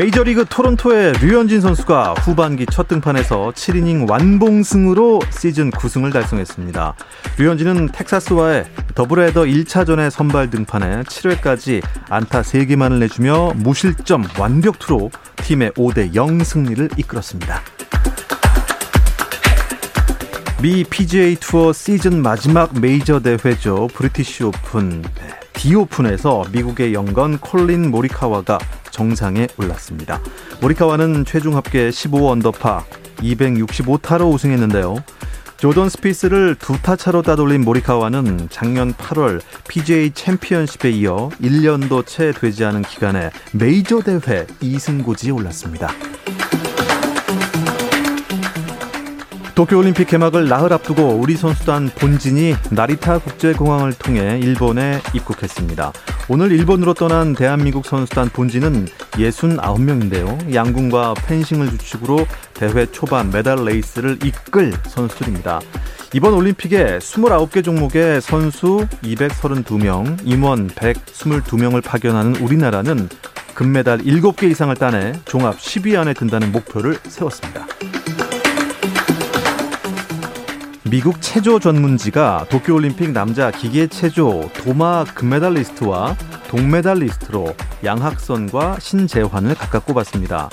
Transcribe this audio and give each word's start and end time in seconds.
메이저리그 0.00 0.46
토론토의 0.48 1.12
류현진 1.20 1.60
선수가 1.60 2.14
후반기 2.20 2.64
첫 2.64 2.88
등판에서 2.88 3.52
7이닝 3.54 4.08
완봉승으로 4.08 5.20
시즌 5.28 5.70
9승을 5.70 6.10
달성했습니다. 6.10 6.94
류현진은 7.36 7.88
텍사스와의 7.88 8.64
더블헤더 8.94 9.42
1차전의 9.42 10.08
선발 10.08 10.48
등판에 10.48 11.02
7회까지 11.02 11.82
안타 12.08 12.40
3개만을 12.40 12.98
내주며 12.98 13.52
무실점 13.56 14.24
완벽투로 14.38 15.10
팀의 15.36 15.72
5대 15.72 16.14
0 16.14 16.44
승리를 16.44 16.88
이끌었습니다. 16.96 17.60
미 20.62 20.82
PGA 20.82 21.36
투어 21.36 21.74
시즌 21.74 22.22
마지막 22.22 22.80
메이저 22.80 23.20
대회죠. 23.20 23.88
브리티시 23.88 24.44
오픈 24.44 25.04
디오픈에서 25.52 26.44
미국의 26.52 26.94
young 26.94 27.20
gun 27.20 27.36
콜린 27.36 27.90
모리카와가 27.90 28.58
정상에 28.90 29.48
올랐습니다. 29.58 30.20
모리카와는 30.60 31.24
최종 31.24 31.56
합계 31.56 31.90
15 31.90 32.28
언더파 32.30 32.84
265타로 33.18 34.32
우승했는데요. 34.32 34.96
조던 35.58 35.90
스피스를 35.90 36.54
두 36.54 36.78
타 36.80 36.96
차로 36.96 37.20
따돌린 37.20 37.62
모리카와는 37.62 38.48
작년 38.50 38.94
8월 38.94 39.42
PGA 39.68 40.10
챔피언십에 40.14 40.90
이어 40.90 41.28
1년도 41.42 42.06
채 42.06 42.32
되지 42.32 42.64
않은 42.64 42.80
기간에 42.82 43.30
메이저 43.52 44.00
대회 44.00 44.46
2승 44.62 45.04
고지에 45.04 45.32
올랐습니다. 45.32 45.88
도쿄올림픽 49.60 50.08
개막을 50.08 50.48
나흘 50.48 50.72
앞두고 50.72 51.16
우리 51.20 51.36
선수단 51.36 51.90
본진이 51.94 52.54
나리타 52.70 53.18
국제공항을 53.18 53.92
통해 53.92 54.38
일본에 54.38 55.02
입국했습니다. 55.12 55.92
오늘 56.30 56.50
일본으로 56.50 56.94
떠난 56.94 57.34
대한민국 57.34 57.84
선수단 57.84 58.30
본진은 58.30 58.86
69명인데요. 58.86 60.54
양궁과 60.54 61.12
펜싱을 61.26 61.68
주축으로 61.72 62.26
대회 62.54 62.86
초반 62.86 63.30
메달 63.30 63.62
레이스를 63.62 64.20
이끌 64.24 64.72
선수들입니다. 64.88 65.60
이번 66.14 66.32
올림픽에 66.32 66.96
29개 66.96 67.62
종목의 67.62 68.22
선수 68.22 68.86
232명, 69.02 70.20
임원 70.24 70.68
122명을 70.68 71.84
파견하는 71.84 72.36
우리나라는 72.36 73.10
금메달 73.52 73.98
7개 73.98 74.50
이상을 74.50 74.74
따내 74.76 75.12
종합 75.26 75.58
10위 75.58 75.98
안에 75.98 76.14
든다는 76.14 76.50
목표를 76.50 76.96
세웠습니다. 77.06 77.66
미국 80.90 81.22
체조 81.22 81.60
전문지가 81.60 82.46
도쿄올림픽 82.50 83.12
남자 83.12 83.52
기계 83.52 83.86
체조 83.86 84.50
도마 84.54 85.04
금메달리스트와 85.04 86.16
동메달리스트로 86.48 87.54
양학선과 87.84 88.80
신재환을 88.80 89.54
각각 89.54 89.86
꼽았습니다. 89.86 90.50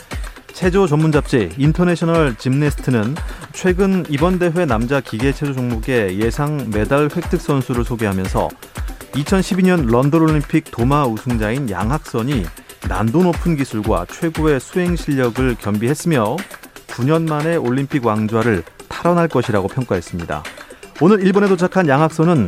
체조 0.54 0.86
전문 0.86 1.12
잡지 1.12 1.50
International 1.58 2.36
Gymnast는 2.36 3.16
최근 3.52 4.06
이번 4.10 4.38
대회 4.38 4.68
남자 4.68 5.02
기계 5.02 5.32
체조 5.32 5.54
종목의 5.54 6.20
예상 6.20 6.70
메달 6.72 7.10
획득 7.16 7.42
선수를 7.42 7.84
소개하면서 7.84 8.48
2012년 9.14 9.90
런던 9.90 10.22
올림픽 10.22 10.70
도마 10.70 11.08
우승자인 11.08 11.68
양학선이 11.68 12.46
난도 12.88 13.24
높은 13.24 13.56
기술과 13.56 14.06
최고의 14.06 14.60
수행 14.60 14.96
실력을 14.96 15.56
겸비했으며 15.56 16.38
9년 16.90 17.28
만에 17.28 17.56
올림픽 17.56 18.06
왕좌를 18.06 18.64
탈환할 18.90 19.28
것이라고 19.28 19.68
평가했습니다. 19.68 20.44
오늘 21.02 21.22
일본에 21.22 21.48
도착한 21.48 21.88
양학선은 21.88 22.48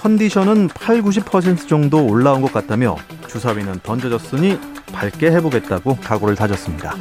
컨디션은 0.00 0.68
8, 0.68 1.02
90% 1.02 1.68
정도 1.68 2.06
올라온 2.06 2.40
것 2.40 2.52
같다며 2.52 2.96
주사위는 3.28 3.80
던져졌으니 3.82 4.58
밝게 4.92 5.30
해보겠다고 5.32 5.96
각오를 5.96 6.36
다졌습니다. 6.36 6.94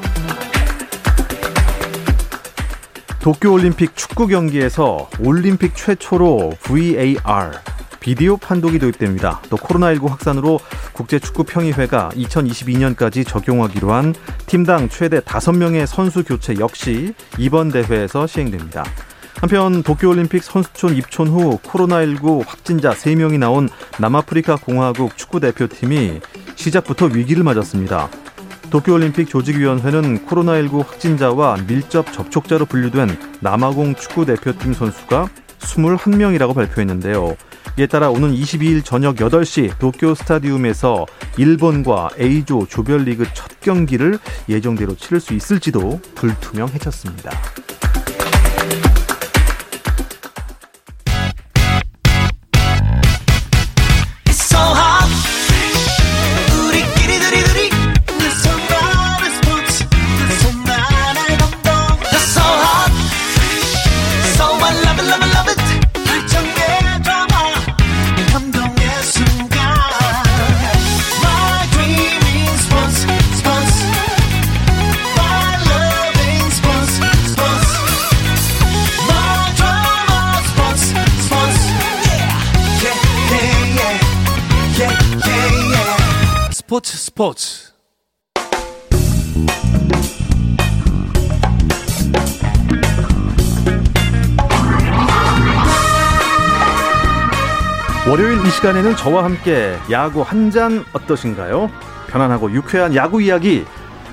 도쿄올림픽 3.19 3.95
축구 3.95 4.27
경기에서 4.27 5.09
올림픽 5.19 5.75
최초로 5.75 6.53
VAR 6.63 7.51
비디오 7.99 8.37
판독이 8.37 8.79
도입됩니다. 8.79 9.41
또 9.49 9.57
코로나19 9.57 10.07
확산으로 10.07 10.59
국제축구평의회가 10.99 12.09
2022년까지 12.09 13.25
적용하기로 13.25 13.91
한 13.91 14.13
팀당 14.47 14.89
최대 14.89 15.21
5명의 15.21 15.85
선수 15.85 16.23
교체 16.23 16.55
역시 16.59 17.13
이번 17.37 17.69
대회에서 17.69 18.27
시행됩니다. 18.27 18.83
한편 19.39 19.83
도쿄올림픽 19.83 20.43
선수촌 20.43 20.95
입촌 20.95 21.27
후 21.27 21.57
코로나19 21.59 22.45
확진자 22.45 22.91
3명이 22.91 23.39
나온 23.39 23.69
남아프리카 23.97 24.57
공화국 24.57 25.15
축구대표팀이 25.15 26.19
시작부터 26.55 27.05
위기를 27.05 27.43
맞았습니다. 27.43 28.09
도쿄올림픽 28.69 29.29
조직위원회는 29.29 30.25
코로나19 30.27 30.85
확진자와 30.85 31.57
밀접 31.67 32.11
접촉자로 32.11 32.65
분류된 32.65 33.17
남아공 33.39 33.95
축구대표팀 33.95 34.73
선수가 34.73 35.29
21명이라고 35.59 36.53
발표했는데요. 36.53 37.35
이에 37.77 37.87
따라 37.87 38.09
오는 38.09 38.33
22일 38.33 38.83
저녁 38.83 39.15
8시 39.15 39.77
도쿄 39.79 40.15
스타디움에서 40.15 41.05
일본과 41.37 42.09
A조 42.19 42.67
조별리그 42.67 43.25
첫 43.33 43.59
경기를 43.61 44.19
예정대로 44.47 44.95
치를 44.95 45.19
수 45.19 45.33
있을지도 45.33 46.01
불투명해졌습니다. 46.15 47.31
스포츠 87.19 87.73
월요일 98.09 98.45
이 98.45 98.49
시간에는 98.49 98.95
저와 98.95 99.25
함께 99.25 99.75
야구 99.91 100.21
한 100.21 100.49
잔 100.49 100.85
어떠신가요? 100.93 101.69
편안하고 102.07 102.51
유쾌한 102.53 102.95
야구 102.95 103.21
이야기 103.21 103.65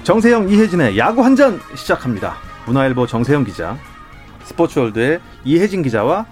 정세영 0.02 0.48
이혜진의 0.50 0.98
야구 0.98 1.24
한 1.24 1.36
잔 1.36 1.60
시작합니다. 1.76 2.34
문화일보 2.66 3.06
정세영 3.06 3.44
기자, 3.44 3.78
스포츠월드의 4.42 5.20
이혜진 5.44 5.82
기자와 5.82 6.26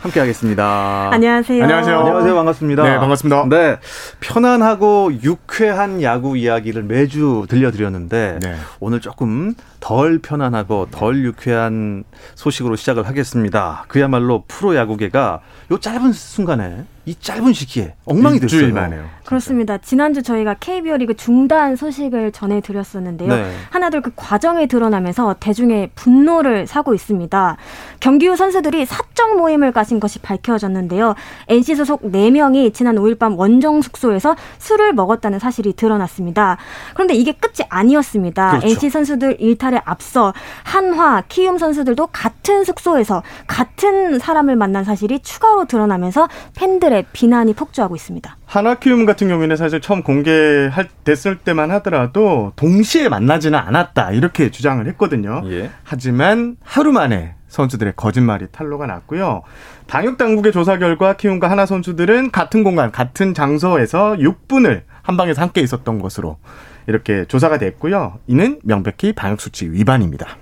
함께하겠습니다. 0.00 1.10
안녕하세요. 1.12 1.62
안녕하세요. 1.62 1.98
안녕하세요. 1.98 2.34
반갑습니다. 2.34 2.82
네, 2.82 2.98
반갑습니다. 2.98 3.46
네, 3.50 3.78
편안하고 4.20 5.12
유쾌한 5.22 6.02
야구 6.02 6.36
이야기를 6.36 6.82
매주 6.84 7.46
들려드렸는데 7.48 8.38
네. 8.42 8.56
오늘 8.80 9.00
조금 9.00 9.54
덜 9.78 10.18
편안하고 10.18 10.88
덜 10.90 11.22
유쾌한 11.24 12.04
소식으로 12.34 12.76
시작을 12.76 13.06
하겠습니다. 13.06 13.84
그야말로 13.88 14.44
프로 14.48 14.74
야구계가 14.74 15.40
요 15.70 15.78
짧은 15.78 16.12
순간에 16.12 16.84
이 17.10 17.14
짧은 17.18 17.52
시기에 17.52 17.94
엉망이 18.04 18.38
됐어요. 18.38 18.60
일주일 18.60 18.72
만에요. 18.72 19.04
그렇습니다. 19.24 19.78
지난주 19.78 20.22
저희가 20.22 20.54
KBO 20.58 20.96
리그 20.96 21.14
중단 21.14 21.76
소식을 21.76 22.32
전해드렸었는데요. 22.32 23.28
네. 23.28 23.52
하나둘 23.70 24.02
그 24.02 24.12
과정이 24.14 24.66
드러나면서 24.68 25.36
대중의 25.40 25.90
분노를 25.94 26.66
사고 26.66 26.94
있습니다. 26.94 27.56
경기 28.00 28.26
후 28.26 28.36
선수들이 28.36 28.86
사적 28.86 29.36
모임을 29.36 29.72
가진 29.72 30.00
것이 30.00 30.20
밝혀졌는데요. 30.20 31.14
NC 31.48 31.76
소속 31.76 32.02
4명이 32.02 32.74
지난 32.74 32.96
5일 32.96 33.18
밤 33.18 33.38
원정 33.38 33.82
숙소에서 33.82 34.36
술을 34.58 34.92
먹었다는 34.94 35.38
사실이 35.38 35.74
드러났습니다. 35.74 36.56
그런데 36.94 37.14
이게 37.14 37.32
끝이 37.32 37.66
아니었습니다. 37.68 38.58
그렇죠. 38.58 38.66
NC 38.66 38.90
선수들 38.90 39.36
일탈에 39.40 39.80
앞서 39.84 40.32
한화, 40.64 41.22
키움 41.28 41.58
선수들도 41.58 42.08
같은 42.08 42.64
숙소에서 42.64 43.22
같은 43.46 44.18
사람을 44.18 44.56
만난 44.56 44.84
사실이 44.84 45.20
추가로 45.20 45.66
드러나면서 45.66 46.28
팬들의 46.56 46.99
비난이 47.12 47.54
폭주하고 47.54 47.96
있습니다. 47.96 48.36
키움 48.80 49.06
같은 49.06 49.28
경우에는 49.28 49.56
사실 49.56 49.80
처음 49.80 50.02
공개할 50.02 50.88
됐을 51.04 51.38
때만 51.38 51.70
하더라도 51.72 52.52
동시에 52.56 53.08
만나지는 53.08 53.58
않았다 53.58 54.12
이렇게 54.12 54.50
주장을 54.50 54.86
했거든요. 54.88 55.42
예. 55.46 55.70
하지만 55.84 56.56
하루 56.62 56.92
만에 56.92 57.34
선수들의 57.48 57.94
거짓말이 57.96 58.46
탄로가 58.50 58.86
났고요. 58.86 59.42
방역 59.86 60.16
당국의 60.16 60.52
조사 60.52 60.78
결과 60.78 61.16
키움과 61.16 61.50
하나 61.50 61.66
선수들은 61.66 62.30
같은 62.30 62.62
공간, 62.62 62.92
같은 62.92 63.34
장소에서 63.34 64.16
6분을 64.18 64.82
한 65.02 65.16
방에서 65.16 65.42
함께 65.42 65.60
있었던 65.60 65.98
것으로 65.98 66.38
이렇게 66.86 67.24
조사가 67.24 67.58
됐고요. 67.58 68.18
이는 68.26 68.60
명백히 68.62 69.12
방역 69.12 69.40
수칙 69.40 69.72
위반입니다. 69.72 70.36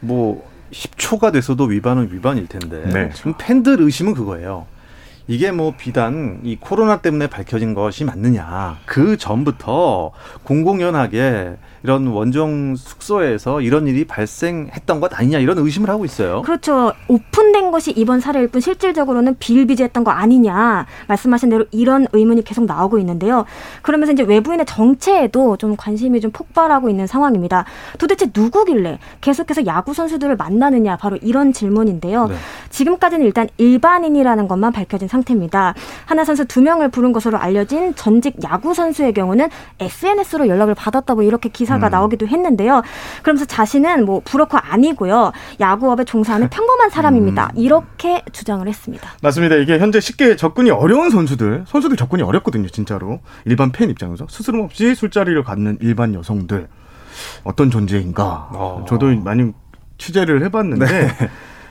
뭐 0.00 0.48
10초가 0.72 1.32
돼서도 1.32 1.64
위반은 1.64 2.10
위반일 2.12 2.46
텐데 2.46 2.82
네. 2.92 3.10
지금 3.14 3.34
팬들 3.38 3.80
의심은 3.80 4.14
그거예요. 4.14 4.66
이게 5.28 5.52
뭐 5.52 5.74
비단 5.76 6.40
이 6.42 6.56
코로나 6.56 7.02
때문에 7.02 7.26
밝혀진 7.26 7.74
것이 7.74 8.04
맞느냐. 8.04 8.78
그 8.86 9.18
전부터 9.18 10.12
공공연하게 10.42 11.56
이런 11.82 12.08
원정 12.08 12.76
숙소에서 12.76 13.60
이런 13.60 13.86
일이 13.86 14.04
발생했던 14.04 15.00
것 15.00 15.18
아니냐 15.18 15.38
이런 15.38 15.58
의심을 15.58 15.88
하고 15.88 16.04
있어요. 16.04 16.42
그렇죠. 16.42 16.92
오픈된 17.08 17.70
것이 17.70 17.92
이번 17.92 18.20
사례일 18.20 18.48
뿐 18.48 18.60
실질적으로는 18.60 19.36
비일비재했던 19.38 20.04
거 20.04 20.10
아니냐 20.10 20.86
말씀하신 21.06 21.50
대로 21.50 21.64
이런 21.70 22.06
의문이 22.12 22.42
계속 22.44 22.64
나오고 22.64 22.98
있는데요. 22.98 23.44
그러면서 23.82 24.12
이제 24.12 24.22
외부인의 24.22 24.66
정체에도 24.66 25.56
좀 25.56 25.76
관심이 25.76 26.20
좀 26.20 26.30
폭발하고 26.30 26.88
있는 26.88 27.06
상황입니다. 27.06 27.64
도대체 27.98 28.30
누구길래 28.34 28.98
계속해서 29.20 29.66
야구 29.66 29.94
선수들을 29.94 30.36
만나느냐 30.36 30.96
바로 30.96 31.16
이런 31.22 31.52
질문인데요. 31.52 32.26
네. 32.26 32.34
지금까지는 32.70 33.24
일단 33.24 33.48
일반인이라는 33.58 34.48
것만 34.48 34.72
밝혀진 34.72 35.08
상태입니다. 35.08 35.74
하나 36.06 36.24
선수 36.24 36.44
두 36.44 36.60
명을 36.60 36.88
부른 36.90 37.12
것으로 37.12 37.38
알려진 37.38 37.94
전직 37.94 38.42
야구 38.42 38.74
선수의 38.74 39.12
경우는 39.14 39.48
SNS로 39.78 40.48
연락을 40.48 40.74
받았다고 40.74 41.22
이렇게 41.22 41.48
기사 41.48 41.67
기사가 41.68 41.88
음. 41.88 41.90
나오기도 41.90 42.26
했는데요. 42.26 42.82
그러면서 43.22 43.44
자신은 43.44 44.06
뭐 44.06 44.22
브로커 44.24 44.56
아니고요. 44.58 45.32
야구업에 45.60 46.04
종사하는 46.04 46.48
평범한 46.48 46.88
사람입니다. 46.90 47.50
음. 47.54 47.58
이렇게 47.60 48.22
주장을 48.32 48.66
했습니다. 48.66 49.08
맞습니다. 49.22 49.56
이게 49.56 49.78
현재 49.78 50.00
쉽게 50.00 50.36
접근이 50.36 50.70
어려운 50.70 51.10
선수들, 51.10 51.64
선수들 51.66 51.96
접근이 51.96 52.22
어렵거든요, 52.22 52.68
진짜로. 52.68 53.20
일반 53.44 53.70
팬 53.70 53.90
입장에서 53.90 54.26
스스럼 54.28 54.62
없이 54.62 54.94
술자리를 54.94 55.42
갖는 55.44 55.78
일반 55.80 56.14
여성들 56.14 56.68
어떤 57.44 57.70
존재인가. 57.70 58.48
어. 58.52 58.84
저도 58.88 59.14
많이 59.16 59.52
취재를 59.98 60.44
해봤는데 60.44 60.86
네. 60.86 61.08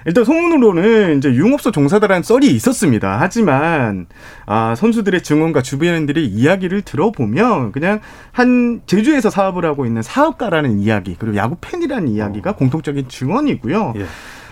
일단 0.08 0.24
소문으로는 0.24 1.18
이제 1.18 1.30
융업소 1.34 1.72
종사자라는 1.72 2.24
썰이 2.24 2.48
있었습니다. 2.48 3.18
하지만 3.20 4.08
아, 4.46 4.74
선수들의 4.74 5.22
증언과 5.22 5.62
주변인들의 5.62 6.26
이야기를 6.26 6.84
들어보면 6.84 7.74
그냥 7.74 8.00
한 8.32 8.82
제주에서 8.86 9.30
사업을 9.30 9.66
하고 9.66 9.86
있는 9.86 10.02
사업가라는 10.02 10.80
이야기 10.80 11.18
그리고 11.20 11.36
야구 11.36 11.58
팬이라는 11.60 12.08
이야기가 12.08 12.52
어. 12.52 12.56
공통적인 12.56 13.10
증언이고요. 13.10 13.94
예. 13.98 14.06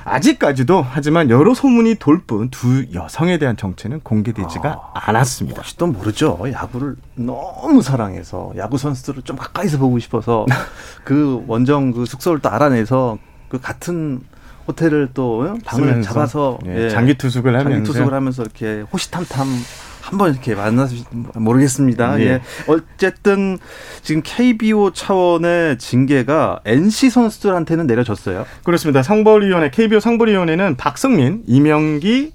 아직까지도 0.03 0.85
하지만 0.87 1.29
여러 1.29 1.53
소문이 1.53 1.95
돌 1.95 2.25
뿐 2.27 2.49
두 2.51 2.85
여성에 2.93 3.37
대한 3.37 3.55
정체는 3.55 4.01
공개되지가 4.01 4.69
아, 4.69 5.09
않았습니다. 5.09 5.61
혹시 5.61 5.77
모르죠. 5.81 6.37
야구를 6.51 6.97
너무 7.15 7.81
사랑해서 7.81 8.51
야구 8.57 8.77
선수들을 8.77 9.21
좀 9.23 9.37
가까이서 9.37 9.77
보고 9.77 9.97
싶어서 9.99 10.45
그 11.05 11.45
원정 11.47 11.93
그 11.93 12.05
숙소를 12.05 12.39
또 12.39 12.49
알아내서 12.49 13.17
그 13.47 13.61
같은 13.61 14.19
호텔을 14.67 15.09
또 15.13 15.57
방을 15.63 15.88
쓰면서, 15.88 16.01
잡아서 16.01 16.59
예, 16.65 16.89
장기 16.89 17.15
투숙을 17.15 17.53
하면서 17.53 17.69
장기 17.69 17.83
투숙을 17.85 18.13
하면서 18.13 18.44
이렇게 18.44 18.81
호시탐탐 18.91 19.47
한번 20.01 20.31
이렇게 20.31 20.53
만나서 20.53 20.95
모르겠습니다. 21.33 22.19
예. 22.19 22.25
예. 22.25 22.41
어쨌든 22.67 23.57
지금 24.03 24.21
KBO 24.23 24.91
차원의 24.91 25.79
징계가 25.79 26.59
NC 26.65 27.09
선수들한테는 27.09 27.88
내려졌어요. 27.88 28.45
그렇습니다. 28.63 29.01
상벌위원회 29.01 29.71
KBO 29.71 30.00
상벌위원회는 30.00 30.75
박성민, 30.77 31.44
이명기, 31.47 32.33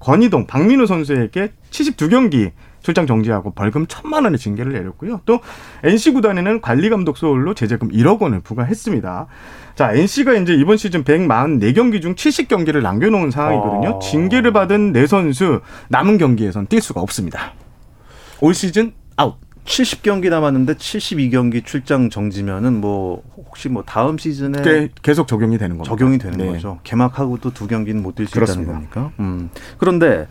권희동, 0.00 0.46
박민우 0.46 0.86
선수에게 0.86 1.52
72경기 1.70 2.50
출장 2.84 3.06
정지하고 3.06 3.52
벌금 3.52 3.86
천만 3.86 4.24
원의 4.24 4.38
징계를 4.38 4.74
내렸고요. 4.74 5.22
또 5.24 5.40
NC 5.82 6.12
구단에는 6.12 6.60
관리 6.60 6.90
감독 6.90 7.16
소홀로 7.16 7.54
제재금 7.54 7.88
1억 7.88 8.20
원을 8.20 8.40
부과했습니다. 8.40 9.26
자, 9.74 9.92
NC가 9.94 10.34
이제 10.34 10.52
이번 10.54 10.76
시즌 10.76 11.02
144경기 11.02 12.02
중 12.02 12.14
70경기를 12.14 12.82
남겨놓은 12.82 13.30
상황이거든요. 13.30 13.88
어... 13.88 13.98
징계를 14.00 14.52
받은 14.52 14.92
네 14.92 15.06
선수 15.06 15.62
남은 15.88 16.18
경기에선 16.18 16.66
뛸 16.66 16.82
수가 16.82 17.00
없습니다. 17.00 17.54
올 18.40 18.52
시즌 18.52 18.92
아웃. 19.16 19.36
70경기 19.64 20.28
남았는데 20.28 20.74
72경기 20.74 21.64
출장 21.64 22.10
정지면은 22.10 22.82
뭐 22.82 23.22
혹시 23.38 23.70
뭐 23.70 23.82
다음 23.82 24.18
시즌에 24.18 24.60
네, 24.60 24.88
계속 25.00 25.26
적용이 25.26 25.56
되는 25.56 25.78
거죠. 25.78 25.88
적용이 25.88 26.18
되는 26.18 26.36
네. 26.36 26.46
거죠. 26.48 26.80
개막하고 26.84 27.38
또 27.38 27.50
두 27.50 27.66
경기는 27.66 28.02
못 28.02 28.14
뛸 28.14 28.26
수 28.26 28.38
있다는 28.42 28.66
겁니까? 28.66 29.10
음. 29.20 29.48
그런데 29.78 30.28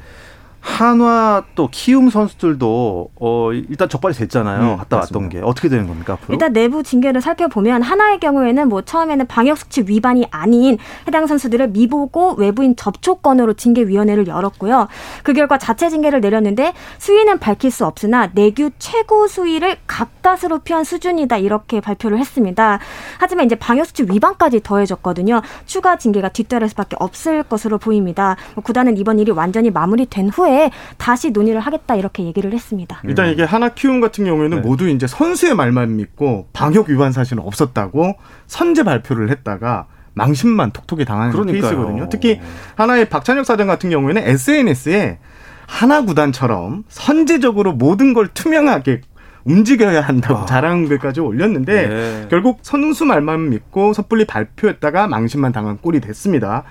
한화 0.63 1.43
또 1.55 1.67
키움 1.69 2.09
선수들도 2.09 3.09
어 3.19 3.51
일단 3.51 3.89
적발이 3.89 4.15
됐잖아요. 4.15 4.61
음, 4.61 4.77
갔다 4.77 4.95
왔던 4.95 5.27
게 5.27 5.41
어떻게 5.43 5.67
되는 5.67 5.87
겁니까 5.87 6.13
앞으로? 6.13 6.33
일단 6.33 6.53
내부 6.53 6.83
징계를 6.83 7.19
살펴보면 7.19 7.81
한화의 7.81 8.21
경우에는 8.21 8.69
뭐 8.69 8.81
처음에는 8.81 9.27
방역 9.27 9.57
수칙 9.57 9.89
위반이 9.89 10.25
아닌 10.31 10.77
해당 11.05 11.27
선수들을 11.27 11.67
미보고 11.67 12.35
외부인 12.35 12.77
접촉권으로 12.77 13.55
징계위원회를 13.55 14.27
열었고요. 14.27 14.87
그 15.23 15.33
결과 15.33 15.57
자체 15.57 15.89
징계를 15.89 16.21
내렸는데 16.21 16.73
수위는 16.97 17.39
밝힐 17.39 17.69
수 17.69 17.85
없으나 17.85 18.29
내규 18.33 18.71
최고 18.79 19.27
수위를 19.27 19.75
가까스로 19.85 20.59
피한 20.59 20.85
수준이다 20.85 21.37
이렇게 21.39 21.81
발표를 21.81 22.19
했습니다. 22.19 22.79
하지만 23.19 23.45
이제 23.45 23.55
방역 23.55 23.85
수칙 23.85 24.09
위반까지 24.09 24.61
더해졌거든요. 24.63 25.41
추가 25.65 25.97
징계가 25.97 26.29
뒤따를 26.29 26.69
수밖에 26.69 26.95
없을 27.01 27.43
것으로 27.43 27.79
보입니다. 27.79 28.37
뭐 28.55 28.63
구단은 28.63 28.97
이번 28.97 29.19
일이 29.19 29.29
완전히 29.31 29.69
마무리된 29.69 30.29
후에 30.29 30.52
후에 30.53 30.71
다시 30.97 31.31
논의를 31.31 31.59
하겠다 31.59 31.95
이렇게 31.95 32.23
얘기를 32.23 32.53
했습니다. 32.53 33.01
일단 33.03 33.29
이게 33.29 33.43
하나 33.43 33.69
키움 33.69 33.99
같은 33.99 34.25
경우에는 34.25 34.61
네. 34.61 34.67
모두 34.67 34.87
이제 34.87 35.07
선수의 35.07 35.55
말만 35.55 35.95
믿고 35.95 36.47
방역 36.53 36.89
위반 36.89 37.11
사실은 37.11 37.43
없었다고 37.43 38.15
선제 38.45 38.83
발표를 38.83 39.29
했다가 39.31 39.87
망신만 40.13 40.71
톡톡히 40.71 41.05
당하는 41.05 41.31
그러니까요. 41.31 41.61
케이스거든요. 41.61 42.09
특히 42.09 42.39
하나의 42.75 43.09
박찬혁 43.09 43.45
사장 43.45 43.67
같은 43.67 43.89
경우에는 43.89 44.21
SNS에 44.23 45.17
하나 45.65 46.01
구단처럼 46.01 46.83
선제적으로 46.87 47.73
모든 47.73 48.13
걸 48.13 48.27
투명하게 48.27 49.01
움직여야 49.45 50.01
한다고 50.01 50.41
아. 50.41 50.45
자랑 50.45 50.85
글까지 50.85 51.19
올렸는데 51.19 51.87
네. 51.87 52.27
결국 52.29 52.59
선수 52.61 53.05
말만 53.05 53.49
믿고 53.49 53.93
섣불리 53.93 54.25
발표했다가 54.25 55.07
망신만 55.07 55.51
당한 55.51 55.77
꼴이 55.79 55.99
됐습니다. 55.99 56.63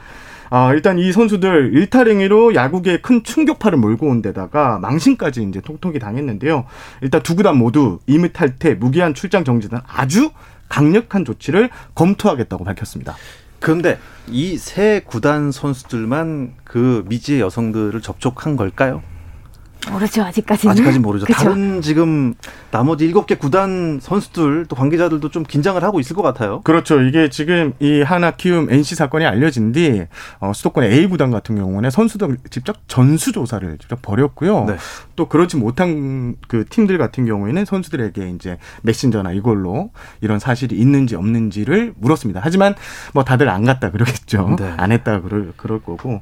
아, 0.54 0.75
일단 0.75 0.99
이 0.99 1.11
선수들 1.12 1.73
일탈 1.73 2.09
행위로 2.09 2.54
야구계에 2.54 2.99
큰 3.00 3.25
충격파를 3.25 3.78
몰고 3.78 4.06
온 4.06 4.21
데다가 4.21 4.78
망신까지 4.80 5.42
이제 5.44 5.62
톡톡이 5.62 5.99
당했는데요. 5.99 6.66
일단 7.00 7.23
두 7.23 7.37
구단 7.37 7.56
모두 7.56 8.00
임의 8.06 8.35
탈퇴, 8.35 8.75
무기한 8.75 9.14
출장 9.14 9.44
정지 9.44 9.71
등 9.71 9.78
아주 9.88 10.30
강력한 10.68 11.25
조치를 11.25 11.71
검토하겠다고 11.94 12.64
밝혔습니다. 12.64 13.16
그런데 13.61 13.99
이 14.28 14.59
세 14.59 15.00
구단 15.06 15.52
선수들만 15.52 16.52
그 16.64 17.02
미지의 17.09 17.40
여성들을 17.40 17.99
접촉한 18.02 18.56
걸까요? 18.56 19.02
모르죠 19.91 20.23
아직까지는. 20.23 20.73
아직까지 20.73 20.99
모르죠. 20.99 21.27
그쵸? 21.27 21.39
다른 21.39 21.83
지금 21.83 22.35
나머지 22.71 23.05
일곱 23.05 23.27
개 23.27 23.35
구단 23.35 23.99
선수들 24.01 24.67
또 24.69 24.77
관계자들도 24.77 25.29
좀 25.31 25.43
긴장을 25.43 25.83
하고 25.83 25.99
있을 25.99 26.15
것 26.15 26.23
같아요. 26.23 26.61
그렇죠. 26.62 27.01
이게 27.03 27.29
지금 27.29 27.73
이 27.81 28.03
하나 28.03 28.31
키움 28.31 28.71
NC 28.71 28.95
사건이 28.95 29.25
알려진 29.25 29.73
뒤 29.73 30.07
어, 30.39 30.53
수도권 30.55 30.85
A 30.85 31.07
구단 31.09 31.31
같은 31.31 31.57
경우는 31.57 31.91
선수들 31.91 32.39
직접 32.51 32.77
전수 32.87 33.33
조사를 33.33 33.79
직접 33.79 34.01
벌였고요. 34.03 34.67
네. 34.67 34.77
또 35.17 35.29
그렇지 35.29 35.57
못한 35.57 36.37
그 36.47 36.65
팀들 36.69 36.99
같은 36.99 37.27
경우에는 37.27 37.65
선수들에게 37.65 38.31
이제 38.31 38.59
메신저나 38.83 39.33
이걸로 39.33 39.91
이런 40.21 40.39
사실이 40.39 40.77
있는지 40.77 41.17
없는지를 41.17 41.95
물었습니다. 41.97 42.41
하지만 42.43 42.75
뭐 43.12 43.25
다들 43.25 43.49
안 43.49 43.65
갔다 43.65 43.91
그러겠죠. 43.91 44.57
네. 44.59 44.73
안 44.77 44.93
했다 44.93 45.21
그럴 45.21 45.53
그럴 45.57 45.83
거고 45.83 46.21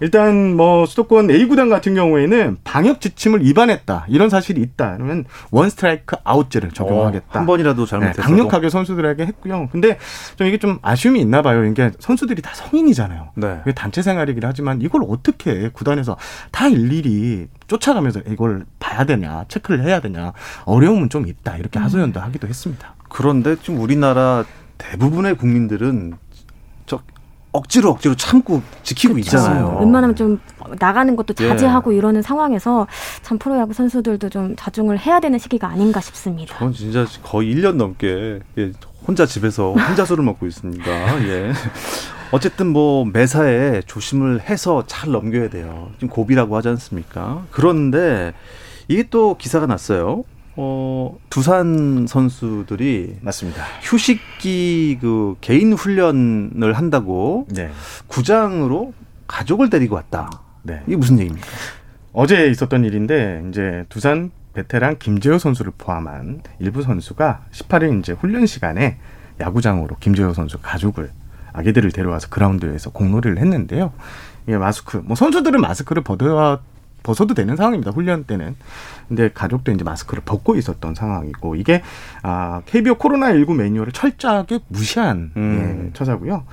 일단 0.00 0.56
뭐 0.56 0.86
수도권 0.86 1.30
A 1.30 1.46
구단 1.46 1.68
같은 1.68 1.94
경우에는 1.94 2.58
방역 2.64 3.01
지침을 3.02 3.44
위반했다 3.44 4.06
이런 4.08 4.30
사실이 4.30 4.60
있다 4.60 4.96
그러면 4.96 5.24
원 5.50 5.68
스트라이크 5.68 6.16
아웃제를 6.22 6.70
적용하겠다. 6.70 7.26
어, 7.28 7.38
한 7.38 7.46
번이라도 7.46 7.84
잘못했어 7.84 8.22
네, 8.22 8.26
강력하게 8.26 8.70
선수들에게 8.70 9.26
했고요. 9.26 9.68
근데 9.72 9.98
좀 10.36 10.46
이게 10.46 10.56
좀 10.58 10.78
아쉬움이 10.82 11.20
있나 11.20 11.42
봐요. 11.42 11.64
이게 11.64 11.90
선수들이 11.98 12.40
다 12.40 12.52
성인이잖아요. 12.54 13.30
네. 13.34 13.62
단체 13.74 14.02
생활이긴 14.02 14.44
하지만 14.44 14.80
이걸 14.80 15.02
어떻게 15.08 15.68
구단에서 15.68 16.16
다 16.52 16.68
일일이 16.68 17.48
쫓아가면서 17.66 18.20
이걸 18.28 18.64
봐야 18.78 19.04
되냐 19.04 19.44
체크를 19.48 19.84
해야 19.84 20.00
되냐 20.00 20.32
어려움은 20.64 21.08
좀 21.08 21.26
있다 21.26 21.56
이렇게 21.56 21.80
음. 21.80 21.84
하소연도 21.84 22.20
하기도 22.20 22.46
했습니다. 22.46 22.94
그런데 23.08 23.56
지금 23.56 23.80
우리나라 23.80 24.44
대부분의 24.78 25.36
국민들은 25.36 26.14
저 26.86 27.00
억지로 27.52 27.90
억지로 27.90 28.14
참고 28.14 28.62
지키고 28.82 29.14
그렇죠. 29.14 29.36
있잖아요. 29.36 29.76
웬만하면 29.80 30.16
좀 30.16 30.40
나가는 30.78 31.14
것도 31.14 31.34
예. 31.40 31.48
자제하고 31.48 31.92
예. 31.92 31.98
이러는 31.98 32.22
상황에서 32.22 32.86
참 33.22 33.38
프로야구 33.38 33.74
선수들도 33.74 34.30
좀 34.30 34.56
자중을 34.56 34.98
해야 34.98 35.20
되는 35.20 35.38
시기가 35.38 35.68
아닌가 35.68 36.00
싶습니다. 36.00 36.58
전 36.58 36.72
진짜 36.72 37.06
거의 37.22 37.54
1년 37.54 37.74
넘게 37.74 38.40
예, 38.58 38.72
혼자 39.06 39.26
집에서 39.26 39.72
혼자 39.72 40.04
술을 40.04 40.24
먹고 40.24 40.46
있습니다. 40.46 41.24
예. 41.28 41.52
어쨌든 42.30 42.68
뭐 42.68 43.04
매사에 43.04 43.82
조심을 43.82 44.40
해서 44.40 44.84
잘 44.86 45.10
넘겨야 45.10 45.50
돼요. 45.50 45.90
지금 45.96 46.08
고비라고 46.08 46.56
하지 46.56 46.68
않습니까? 46.68 47.44
그런데 47.50 48.32
이게 48.88 49.04
또 49.10 49.36
기사가 49.36 49.66
났어요. 49.66 50.24
어, 50.56 51.18
두산 51.30 52.06
선수들이 52.06 53.18
맞습니다. 53.22 53.64
휴식기 53.82 54.98
그 55.00 55.36
개인 55.40 55.72
훈련을 55.72 56.74
한다고 56.74 57.46
네. 57.50 57.70
구장으로 58.06 58.92
가족을 59.26 59.70
데리고 59.70 59.94
왔다. 59.94 60.30
네. 60.62 60.82
이게 60.86 60.96
무슨 60.96 61.18
얘기입니까? 61.18 61.46
어제 62.12 62.48
있었던 62.48 62.84
일인데 62.84 63.44
이제 63.48 63.86
두산 63.88 64.30
베테랑 64.52 64.96
김재호 64.98 65.38
선수를 65.38 65.72
포함한 65.78 66.42
일부 66.58 66.82
선수가 66.82 67.46
18일 67.52 68.00
이제 68.00 68.12
훈련 68.12 68.44
시간에 68.44 68.98
야구장으로 69.40 69.96
김재호 69.98 70.34
선수 70.34 70.58
가족을 70.60 71.10
아기들을 71.54 71.90
데려와서 71.92 72.28
그라운드에서 72.28 72.90
공놀이를 72.90 73.38
했는데요. 73.38 73.92
이게 74.46 74.58
마스크, 74.58 74.98
뭐 74.98 75.16
선수들은 75.16 75.60
마스크를 75.60 76.02
벗어야 76.02 76.60
벗어도 77.02 77.34
되는 77.34 77.56
상황입니다. 77.56 77.90
훈련 77.90 78.24
때는. 78.24 78.56
근데 79.08 79.30
가족도 79.32 79.72
이제 79.72 79.84
마스크를 79.84 80.22
벗고 80.24 80.56
있었던 80.56 80.94
상황이고 80.94 81.56
이게 81.56 81.82
아 82.22 82.62
KBO 82.66 82.96
코로나 82.96 83.32
19 83.32 83.54
매뉴얼을 83.54 83.92
철저하게 83.92 84.60
무시한 84.68 85.32
음. 85.36 85.86
예, 85.88 85.92
처사고요. 85.92 86.44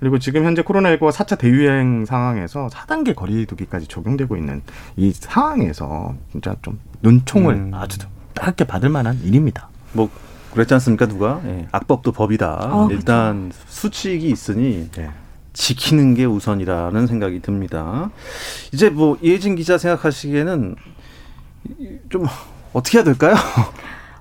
그리고 0.00 0.18
지금 0.18 0.44
현재 0.44 0.62
코로나19가 0.62 1.12
4차 1.12 1.38
대유행 1.38 2.06
상황에서 2.06 2.68
4단계 2.68 3.14
거리두기까지 3.14 3.86
적용되고 3.86 4.36
있는 4.36 4.62
이 4.96 5.12
상황에서 5.12 6.14
진짜 6.32 6.56
좀 6.62 6.80
눈총을 7.02 7.54
음. 7.54 7.70
아주 7.74 7.98
따갑게 8.34 8.64
받을 8.64 8.88
만한 8.88 9.20
일입니다. 9.22 9.68
뭐 9.92 10.08
그랬지 10.54 10.74
않습니까 10.74 11.06
누가 11.06 11.40
예. 11.44 11.68
악법도 11.70 12.12
법이다. 12.12 12.70
어, 12.72 12.88
일단 12.90 13.50
그렇죠. 13.50 13.64
수칙이 13.68 14.28
있으니 14.30 14.88
예. 14.98 15.10
지키는 15.60 16.14
게 16.14 16.24
우선이라는 16.24 17.06
생각이 17.06 17.40
듭니다. 17.42 18.10
이제 18.72 18.88
뭐 18.88 19.18
이혜진 19.20 19.56
기자 19.56 19.76
생각하시기에는 19.76 20.74
좀 22.08 22.26
어떻게 22.72 22.96
해야 22.98 23.04
될까요? 23.04 23.34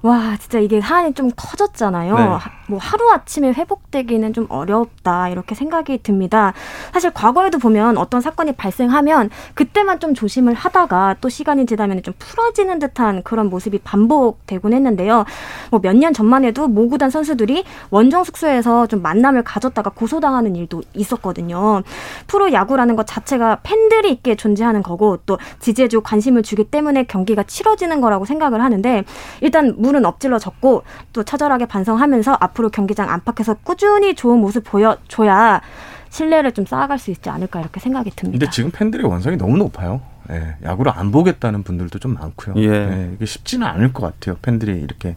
와, 0.02 0.36
진짜 0.38 0.60
이게 0.60 0.82
사안이 0.82 1.14
좀 1.14 1.32
커졌잖아요. 1.36 2.16
네. 2.18 2.59
뭐 2.70 2.80
하루아침에 2.80 3.52
회복되기는 3.52 4.32
좀 4.34 4.46
어렵다 4.50 5.30
이렇게 5.30 5.56
생각이 5.56 6.04
듭니다. 6.04 6.54
사실 6.94 7.12
과거에도 7.12 7.58
보면 7.58 7.98
어떤 7.98 8.22
사건이 8.22 8.54
발생하면 8.54 9.30
그때만 9.56 10.00
좀 10.00 10.14
조심을 10.14 10.54
하다가 10.54 11.16
또 11.22 11.30
시간이 11.30 11.66
지나면 11.66 12.04
좀 12.04 12.14
풀어지는 12.20 12.80
듯한 12.80 13.24
그런 13.24 13.50
모습이 13.50 13.80
반복되곤 13.80 14.74
했는데요. 14.74 15.26
뭐 15.72 15.80
몇 15.82 15.96
년 16.00 16.14
전만 16.14 16.46
해도 16.46 16.68
모구단 16.68 17.10
선수들이 17.10 17.64
원정 17.90 18.24
숙소에서 18.24 18.86
좀 18.88 19.02
만남을 19.02 19.44
가졌다가 19.44 19.90
고소당하는 19.90 20.56
일도 20.56 20.82
있었거든요. 20.94 21.82
프로 22.28 22.54
야구라는 22.54 22.96
것 22.96 23.08
자체가 23.08 23.60
팬들이 23.64 24.12
있게 24.12 24.36
존재하는 24.36 24.84
거고 24.84 25.18
또 25.26 25.40
지지해주고 25.60 26.04
관심을 26.04 26.44
주기 26.44 26.64
때문에 26.64 27.06
경기가 27.06 27.42
치러지는 27.44 28.02
거라고 28.02 28.26
생각을 28.26 28.62
하는데 28.64 29.04
일단 29.42 29.74
물은 29.78 30.06
엎질러졌고 30.06 30.84
또 31.14 31.24
처절하게 31.24 31.66
반성하면서 31.66 32.38
앞으로 32.40 32.59
경기장 32.68 33.10
안팎에서 33.10 33.54
꾸준히 33.64 34.14
좋은 34.14 34.40
모습 34.40 34.66
보여줘야 34.66 35.62
신뢰를 36.10 36.52
좀 36.52 36.66
쌓아갈 36.66 37.00
수 37.00 37.12
있지 37.12 37.30
않을까 37.30 37.62
이렇게 37.62 37.80
생각이 37.80 38.10
듭니다. 38.12 38.40
근데 38.40 38.52
지금 38.52 38.72
팬들의 38.72 39.06
원성이 39.06 39.38
너무 39.38 39.58
높아요. 39.58 40.02
예, 40.32 40.56
야구를 40.64 40.92
안 40.96 41.12
보겠다는 41.12 41.64
분들도 41.64 41.98
좀 42.00 42.14
많고요. 42.16 42.56
예. 42.58 42.68
예, 42.70 43.12
이게 43.16 43.26
쉽지는 43.26 43.66
않을 43.66 43.94
것 43.94 44.06
같아요. 44.06 44.38
팬들이 44.42 44.80
이렇게 44.82 45.16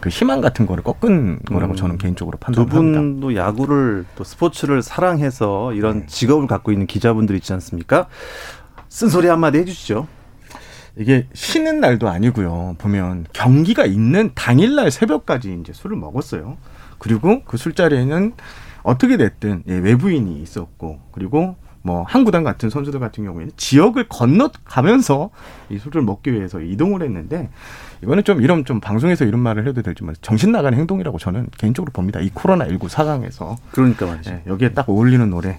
그 0.00 0.08
희망 0.08 0.40
같은 0.40 0.66
거를 0.66 0.82
꺾은 0.82 1.40
거라고 1.44 1.74
음. 1.74 1.76
저는 1.76 1.98
개인적으로 1.98 2.38
판단합니다. 2.38 2.74
두 2.74 2.82
분도 2.82 3.36
야구를 3.36 4.06
또 4.16 4.24
스포츠를 4.24 4.82
사랑해서 4.82 5.72
이런 5.74 6.00
네. 6.00 6.06
직업을 6.06 6.46
갖고 6.46 6.72
있는 6.72 6.86
기자분들 6.86 7.36
있지 7.36 7.52
않습니까? 7.52 8.06
쓴소리 8.88 9.28
한마디 9.28 9.58
해주시죠. 9.58 10.08
이게 10.96 11.26
쉬는 11.32 11.80
날도 11.80 12.08
아니고요. 12.08 12.76
보면 12.78 13.26
경기가 13.32 13.86
있는 13.86 14.30
당일날 14.34 14.90
새벽까지 14.90 15.58
이제 15.60 15.72
술을 15.72 15.96
먹었어요. 15.96 16.56
그리고 16.98 17.42
그 17.44 17.56
술자리에는 17.56 18.32
어떻게 18.82 19.16
됐든 19.16 19.64
예, 19.68 19.74
외부인이 19.74 20.40
있었고 20.42 21.00
그리고 21.12 21.56
뭐 21.82 22.02
한구단 22.02 22.44
같은 22.44 22.68
선수들 22.68 23.00
같은 23.00 23.24
경우에는 23.24 23.52
지역을 23.56 24.08
건너가면서 24.08 25.30
이 25.70 25.78
술을 25.78 26.02
먹기 26.02 26.32
위해서 26.32 26.60
이동을 26.60 27.02
했는데 27.02 27.48
이거는 28.02 28.24
좀 28.24 28.42
이런 28.42 28.64
좀 28.66 28.80
방송에서 28.80 29.24
이런 29.24 29.40
말을 29.40 29.66
해도 29.66 29.80
될지만 29.80 30.14
정신 30.20 30.52
나간 30.52 30.74
행동이라고 30.74 31.18
저는 31.18 31.48
개인적으로 31.56 31.90
봅니다. 31.92 32.20
이 32.20 32.30
코로나 32.34 32.66
19 32.66 32.88
사강에서 32.88 33.56
그러니까 33.70 34.06
말이죠. 34.06 34.30
예, 34.30 34.42
여기에 34.46 34.72
딱 34.72 34.88
어울리는 34.90 35.28
노래 35.30 35.58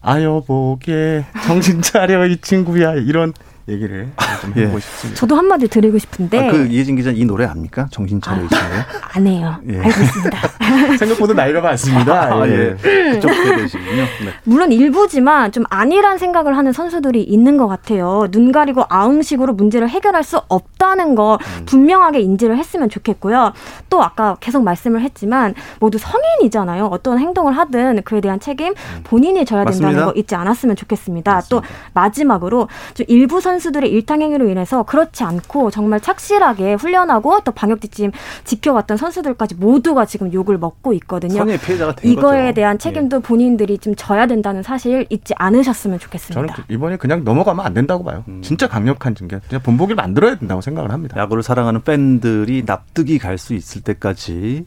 아여 0.00 0.42
보게 0.46 1.24
정신 1.46 1.82
차려 1.82 2.26
이 2.26 2.38
친구야 2.38 2.94
이런 2.94 3.32
얘기를 3.68 4.10
좀 4.40 4.52
예. 4.56 4.62
해보고 4.62 4.76
예. 4.76 4.80
싶습니다. 4.80 5.20
저도 5.20 5.36
한마디 5.36 5.68
드리고 5.68 5.98
싶은데. 5.98 6.48
아, 6.48 6.52
그 6.52 6.66
이혜진 6.66 6.96
기자 6.96 7.10
이 7.10 7.24
노래 7.24 7.44
압니까? 7.46 7.88
정신 7.90 8.20
차려 8.20 8.42
아, 8.42 8.48
안 9.14 9.26
해요. 9.26 9.56
예. 9.68 9.78
알고 9.78 9.88
있습니다. 9.88 10.38
생각보다 10.98 11.34
나이가 11.34 11.60
많습니다. 11.60 12.32
아, 12.34 12.48
예. 12.48 12.76
그쪽 12.80 13.32
세대시군요. 13.32 14.02
네. 14.02 14.32
물론 14.44 14.72
일부지만 14.72 15.52
좀 15.52 15.64
아니란 15.70 16.18
생각을 16.18 16.56
하는 16.56 16.72
선수들이 16.72 17.22
있는 17.24 17.56
것 17.56 17.66
같아요. 17.66 18.28
눈 18.30 18.52
가리고 18.52 18.84
아웅식으로 18.88 19.54
문제를 19.54 19.88
해결할 19.88 20.22
수 20.22 20.40
없다는 20.48 21.14
거 21.14 21.38
음. 21.58 21.64
분명하게 21.66 22.20
인지를 22.20 22.56
했으면 22.58 22.88
좋겠고요. 22.88 23.52
또 23.90 24.02
아까 24.02 24.36
계속 24.40 24.62
말씀을 24.62 25.00
했지만 25.02 25.54
모두 25.80 25.98
성인이잖아요. 25.98 26.86
어떤 26.86 27.18
행동을 27.18 27.56
하든 27.56 28.02
그에 28.04 28.20
대한 28.20 28.38
책임 28.38 28.68
음. 28.72 29.00
본인이 29.04 29.44
져야 29.44 29.64
된다는 29.64 29.86
맞습니다. 29.86 30.04
거 30.06 30.12
잊지 30.16 30.34
않았으면 30.34 30.76
좋겠습니다. 30.76 31.32
맞습니다. 31.32 31.48
또 31.48 31.62
마지막으로 31.94 32.68
좀 32.94 33.06
일부 33.08 33.40
선 33.40 33.55
선수들의 33.56 33.90
일탕행위로 33.90 34.48
인해서 34.48 34.82
그렇지 34.82 35.24
않고 35.24 35.70
정말 35.70 36.00
착실하게 36.00 36.74
훈련하고 36.74 37.40
또 37.40 37.52
방역 37.52 37.80
지침 37.80 38.12
지켜왔던 38.44 38.96
선수들까지 38.98 39.54
모두가 39.54 40.04
지금 40.04 40.32
욕을 40.32 40.58
먹고 40.58 40.92
있거든요. 40.94 41.38
선의 41.38 41.58
피해자가 41.58 41.94
된 41.94 42.10
이거에 42.12 42.42
거죠. 42.46 42.54
대한 42.54 42.78
책임도 42.78 43.16
예. 43.16 43.20
본인들이 43.22 43.78
좀 43.78 43.94
져야 43.96 44.26
된다는 44.26 44.62
사실 44.62 45.06
잊지 45.08 45.32
않으셨으면 45.36 45.98
좋겠습니다. 45.98 46.34
저는 46.34 46.54
그 46.54 46.72
이번에 46.72 46.96
그냥 46.96 47.24
넘어가면 47.24 47.64
안 47.64 47.72
된다고 47.72 48.04
봐요. 48.04 48.24
음. 48.28 48.42
진짜 48.42 48.68
강력한 48.68 49.14
징계, 49.14 49.40
그냥 49.48 49.62
본보기를 49.62 49.96
만들어야 49.96 50.36
된다고 50.36 50.60
생각을 50.60 50.90
합니다. 50.92 51.18
야구를 51.18 51.42
사랑하는 51.42 51.82
팬들이 51.82 52.62
납득이 52.66 53.18
갈 53.18 53.36
수 53.36 53.52
있을 53.54 53.82
때까지 53.82 54.64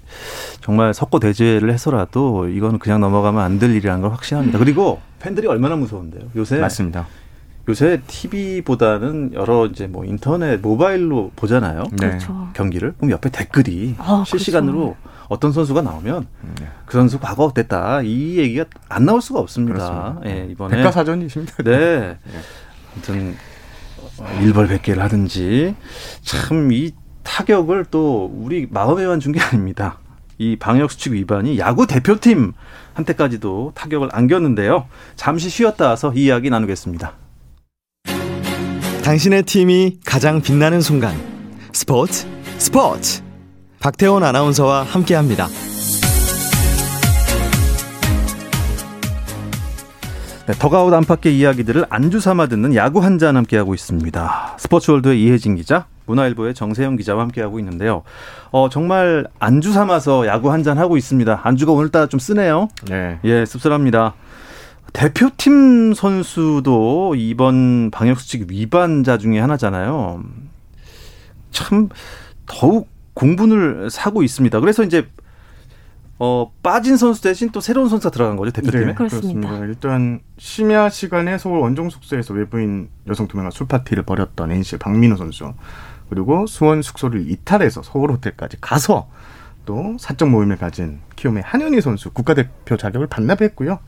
정말 0.61 0.93
석고 0.93 1.19
대죄를 1.19 1.71
해서라도 1.73 2.47
이거는 2.47 2.77
그냥 2.77 3.01
넘어가면 3.01 3.41
안 3.41 3.59
될 3.59 3.71
일이라는 3.75 4.01
걸 4.01 4.11
확신합니다. 4.11 4.57
그리고 4.59 5.01
팬들이 5.19 5.45
얼마나 5.47 5.75
무서운데요. 5.75 6.21
요새 6.37 6.59
맞습니다. 6.59 7.07
요새 7.69 8.01
TV보다는 8.07 9.31
여러 9.33 9.67
이제 9.67 9.85
뭐 9.87 10.03
인터넷 10.03 10.59
모바일로 10.59 11.31
보잖아요. 11.35 11.83
네. 11.91 12.07
그렇죠. 12.09 12.49
경기를 12.53 12.93
그럼 12.97 13.11
옆에 13.11 13.29
댓글이 13.29 13.95
아, 13.99 14.23
실시간으로 14.25 14.95
그렇죠. 14.95 14.97
어떤 15.29 15.51
선수가 15.51 15.83
나오면 15.83 16.25
네. 16.59 16.67
그 16.87 16.97
선수 16.97 17.19
과거 17.19 17.45
어땠다 17.45 18.01
이 18.01 18.37
얘기가 18.37 18.65
안 18.89 19.05
나올 19.05 19.21
수가 19.21 19.39
없습니다. 19.39 20.19
예, 20.25 20.47
이번에 20.49 20.77
백과사전이십니다. 20.77 21.63
네. 21.63 21.99
네. 22.09 22.17
아무튼 22.93 23.35
일벌백계를 24.41 25.01
하든지 25.03 25.75
참 26.23 26.71
이 26.71 26.91
타격을 27.23 27.85
또 27.91 28.31
우리 28.33 28.67
마음에만 28.69 29.19
준 29.19 29.31
게 29.31 29.39
아닙니다. 29.39 29.99
이 30.39 30.55
방역 30.55 30.89
수칙 30.91 31.13
위반이 31.13 31.59
야구 31.59 31.85
대표팀 31.85 32.53
한테까지도 32.95 33.73
타격을 33.75 34.09
안겼는데요. 34.11 34.87
잠시 35.15 35.49
쉬었다 35.49 35.89
와서 35.89 36.11
이 36.15 36.25
이야기 36.25 36.49
나누겠습니다. 36.49 37.13
당신의 39.03 39.43
팀이 39.43 39.99
가장 40.05 40.41
빛나는 40.41 40.81
순간 40.81 41.15
스포츠 41.73 42.27
스포츠 42.57 43.21
박태원 43.79 44.23
아나운서와 44.23 44.83
함께합니다. 44.83 45.47
네, 50.47 50.53
더가웃 50.59 50.91
안팎의 50.93 51.37
이야기들을 51.37 51.85
안주 51.89 52.19
삼아 52.19 52.47
듣는 52.47 52.75
야구 52.75 53.03
한 53.03 53.19
잔 53.19 53.37
함께하고 53.37 53.73
있습니다. 53.75 54.55
스포츠월드의 54.57 55.21
이혜진 55.23 55.55
기자, 55.55 55.85
문화일보의 56.07 56.53
정세영 56.55 56.95
기자와 56.95 57.21
함께하고 57.23 57.59
있는데요. 57.59 58.01
어, 58.51 58.67
정말 58.69 59.27
안주 59.39 59.71
삼아서 59.71 60.25
야구 60.25 60.51
한 60.51 60.63
잔 60.63 60.77
하고 60.79 60.97
있습니다. 60.97 61.41
안주가 61.43 61.71
오늘따라 61.71 62.07
좀 62.07 62.19
쓰네요. 62.19 62.67
네. 62.87 63.19
예, 63.25 63.45
씁쓸합니다. 63.45 64.15
대표팀 64.93 65.93
선수도 65.93 67.15
이번 67.15 67.91
방역수칙 67.91 68.49
위반자 68.49 69.17
중에 69.17 69.39
하나잖아요. 69.39 70.23
참 71.51 71.89
더욱 72.45 72.89
공분을 73.13 73.89
사고 73.89 74.23
있습니다. 74.23 74.59
그래서 74.59 74.83
이제 74.83 75.07
어, 76.21 76.51
빠진 76.61 76.97
선수 76.97 77.21
대신 77.21 77.49
또 77.51 77.61
새로운 77.61 77.87
선수가 77.87 78.11
들어간 78.11 78.35
거죠 78.35 78.51
대표팀에. 78.51 78.85
네, 78.87 78.93
그렇습니다. 78.93 79.47
그렇습니다. 79.47 79.65
일단 79.65 80.19
심야 80.37 80.89
시간에 80.89 81.37
서울 81.37 81.59
원정 81.59 81.89
숙소에서 81.89 82.33
외부인 82.33 82.89
여성 83.07 83.27
두 83.27 83.37
명과 83.37 83.51
술 83.51 83.67
파티를 83.67 84.03
벌였던 84.03 84.51
NC 84.51 84.77
박민호 84.79 85.15
선수 85.15 85.53
그리고 86.09 86.45
수원 86.45 86.81
숙소를 86.81 87.29
이탈해서 87.29 87.83
서울 87.83 88.11
호텔까지 88.11 88.57
가서 88.59 89.09
또 89.65 89.95
사적 89.99 90.29
모임을 90.29 90.57
가진 90.57 90.99
키움의 91.15 91.43
한현희 91.43 91.79
선수 91.79 92.09
국가대표 92.11 92.75
자격을 92.75 93.07
반납했고요. 93.07 93.79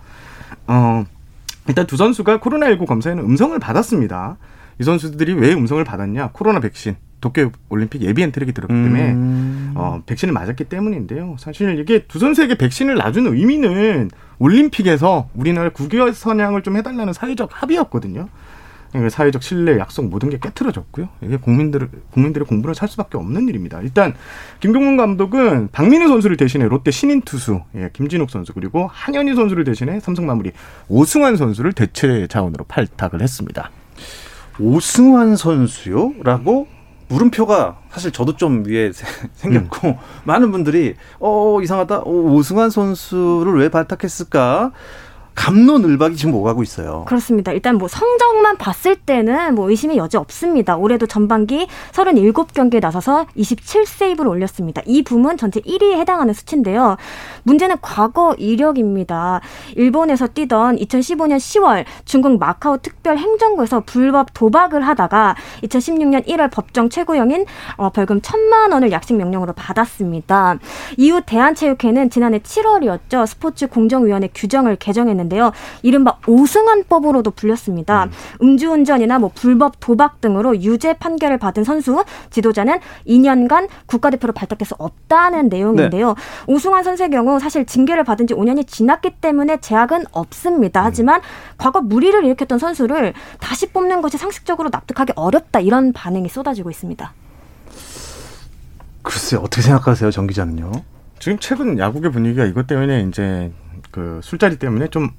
어, 0.68 1.06
일단 1.68 1.86
두 1.88 1.98
선수가 1.98 2.40
코로나19 2.40 2.86
검사에는 2.86 3.24
음성을 3.24 3.58
받았습니다. 3.60 4.38
이 4.80 4.84
선수들이 4.84 5.34
왜 5.34 5.54
음성을 5.54 5.84
받았냐? 5.84 6.32
코로나 6.34 6.60
백신 6.60 6.96
도쿄 7.22 7.52
올림픽 7.70 8.02
예비 8.02 8.24
엔트리가 8.24 8.52
들었기 8.52 8.74
때문에 8.74 9.12
음. 9.12 9.74
어, 9.76 10.02
백신을 10.06 10.34
맞았기 10.34 10.66
때문인데요. 10.66 11.36
사실 11.38 11.80
이게 11.80 12.00
두 12.08 12.18
선수에게 12.20 12.56
백신을 12.56 12.96
놔준 12.96 13.28
의미는 13.28 14.10
올림픽에서 14.40 15.30
우리나라 15.36 15.70
국위 15.70 16.12
선양을 16.12 16.64
좀 16.64 16.78
해달라는 16.78 17.14
사회적 17.14 17.50
합의였거든요. 17.54 18.28
사회적 19.10 19.42
신뢰, 19.42 19.80
약속 19.80 20.06
모든 20.08 20.30
게 20.30 20.38
깨트려졌고요. 20.38 21.08
이게 21.22 21.38
국민들 21.38 21.90
국민들의 22.12 22.46
공부를 22.46 22.76
살 22.76 22.90
수밖에 22.90 23.18
없는 23.18 23.48
일입니다. 23.48 23.82
일단 23.82 24.14
김경문 24.60 24.98
감독은 24.98 25.70
박민우 25.72 26.08
선수를 26.10 26.36
대신해 26.38 26.68
롯데 26.68 26.92
신인 26.92 27.22
투수 27.22 27.62
예, 27.76 27.90
김진욱 27.94 28.30
선수 28.30 28.54
그리고 28.54 28.90
한현희 28.92 29.36
선수를 29.36 29.64
대신해 29.64 30.00
삼성 30.00 30.26
마무리 30.26 30.52
오승환 30.90 31.38
선수를 31.38 31.74
대체 31.74 32.28
자원으로 32.28 32.66
팔탁을 32.66 33.22
했습니다. 33.22 33.72
오승환 34.60 35.38
선수요? 35.38 36.14
라고 36.24 36.68
물음표가 37.08 37.80
사실 37.90 38.12
저도 38.12 38.36
좀 38.36 38.64
위에 38.66 38.92
생겼고 39.36 39.88
음. 39.88 39.96
많은 40.24 40.52
분들이 40.52 40.96
어 41.20 41.60
이상하다. 41.62 42.00
어, 42.00 42.10
오승환 42.10 42.70
선수를 42.70 43.58
왜 43.58 43.70
발탁했을까? 43.70 44.72
감론을박이 45.42 46.16
지금 46.18 46.36
오가고 46.36 46.62
있어요. 46.62 47.04
그렇습니다. 47.08 47.52
일단 47.52 47.80
뭐 47.80 47.88
성적만 47.88 48.58
봤을 48.58 48.96
때는 48.96 49.56
뭐 49.56 49.72
의심의 49.72 49.98
여지 49.98 50.16
없습니다. 50.16 50.78
올해도 50.78 51.08
전반기 51.08 51.68
37경기에 51.94 52.80
나서서 52.80 53.26
27세이브를 53.36 54.28
올렸습니다. 54.28 54.84
이 54.86 55.02
부문 55.02 55.38
전체 55.38 55.60
1위에 55.62 55.98
해당하는 55.98 56.36
수치인데요. 56.36 56.96
문제는 57.42 57.78
과거 57.82 58.36
이력입니다. 58.38 59.42
일본에서 59.76 60.28
뛰던 60.28 60.76
2015년 60.76 61.38
10월 61.38 61.86
중국 62.06 62.38
마카오 62.38 62.78
특별 62.78 63.18
행정구에서 63.18 63.82
불법 63.88 64.36
도박을 64.36 64.88
하다가 64.88 65.36
2016년 65.64 66.28
1월 66.28 66.52
법정 66.52 66.88
최고형인 66.88 67.48
어, 67.78 67.90
벌금 67.90 68.22
1천만 68.22 68.74
원을 68.74 68.92
약식 68.92 69.16
명령으로 69.16 69.54
받았습니다. 69.54 70.60
이후 70.98 71.20
대한체육회는 71.26 72.12
지난해 72.12 72.38
7월이었죠. 72.38 73.26
스포츠 73.26 73.66
공정위원회 73.66 74.30
규정을 74.36 74.76
개정했는데 74.76 75.31
있는데요. 75.32 75.52
이른바 75.82 76.18
오승환법으로도 76.28 77.32
불렸습니다. 77.32 78.10
음. 78.42 78.58
주운전이나뭐 78.58 79.32
불법 79.34 79.80
도박 79.80 80.22
등으로 80.22 80.62
유죄 80.62 80.94
판결을 80.94 81.38
받은 81.40 81.64
선수 81.64 82.04
지도자는 82.30 82.80
2년간 83.08 83.70
국가대표로 83.88 84.34
발탁될 84.34 84.66
수 84.66 84.76
없다는 84.78 85.50
내용인데요. 85.50 86.08
네. 86.10 86.54
오승환 86.54 86.84
선수의 86.84 87.10
경우 87.10 87.40
사실 87.40 87.66
징계를 87.66 88.04
받은 88.04 88.28
지 88.28 88.34
5년이 88.34 88.68
지났기 88.68 89.16
때문에 89.22 89.58
제약은 89.62 90.06
없습니다. 90.12 90.82
음. 90.82 90.86
하지만 90.86 91.22
과거 91.58 91.82
무리를 91.82 92.24
일으켰던 92.24 92.60
선수를 92.60 93.14
다시 93.40 93.72
뽑는 93.72 94.02
것이 94.02 94.18
상식적으로 94.18 94.70
납득하기 94.72 95.14
어렵다 95.16 95.60
이런 95.62 95.94
반응이 95.94 96.30
쏟아지고 96.30 96.70
있습니다. 96.70 97.14
글쎄 99.04 99.38
어떻게 99.38 99.62
생각하세요, 99.64 100.12
정 100.12 100.28
기자는요? 100.28 100.72
지금 101.18 101.38
최근 101.40 101.78
야구의 101.78 102.12
분위기가 102.12 102.46
이것 102.46 102.68
때문에 102.68 103.02
이제 103.04 103.52
그 103.92 104.20
술자리 104.24 104.58
때문에 104.58 104.88
좀 104.88 105.10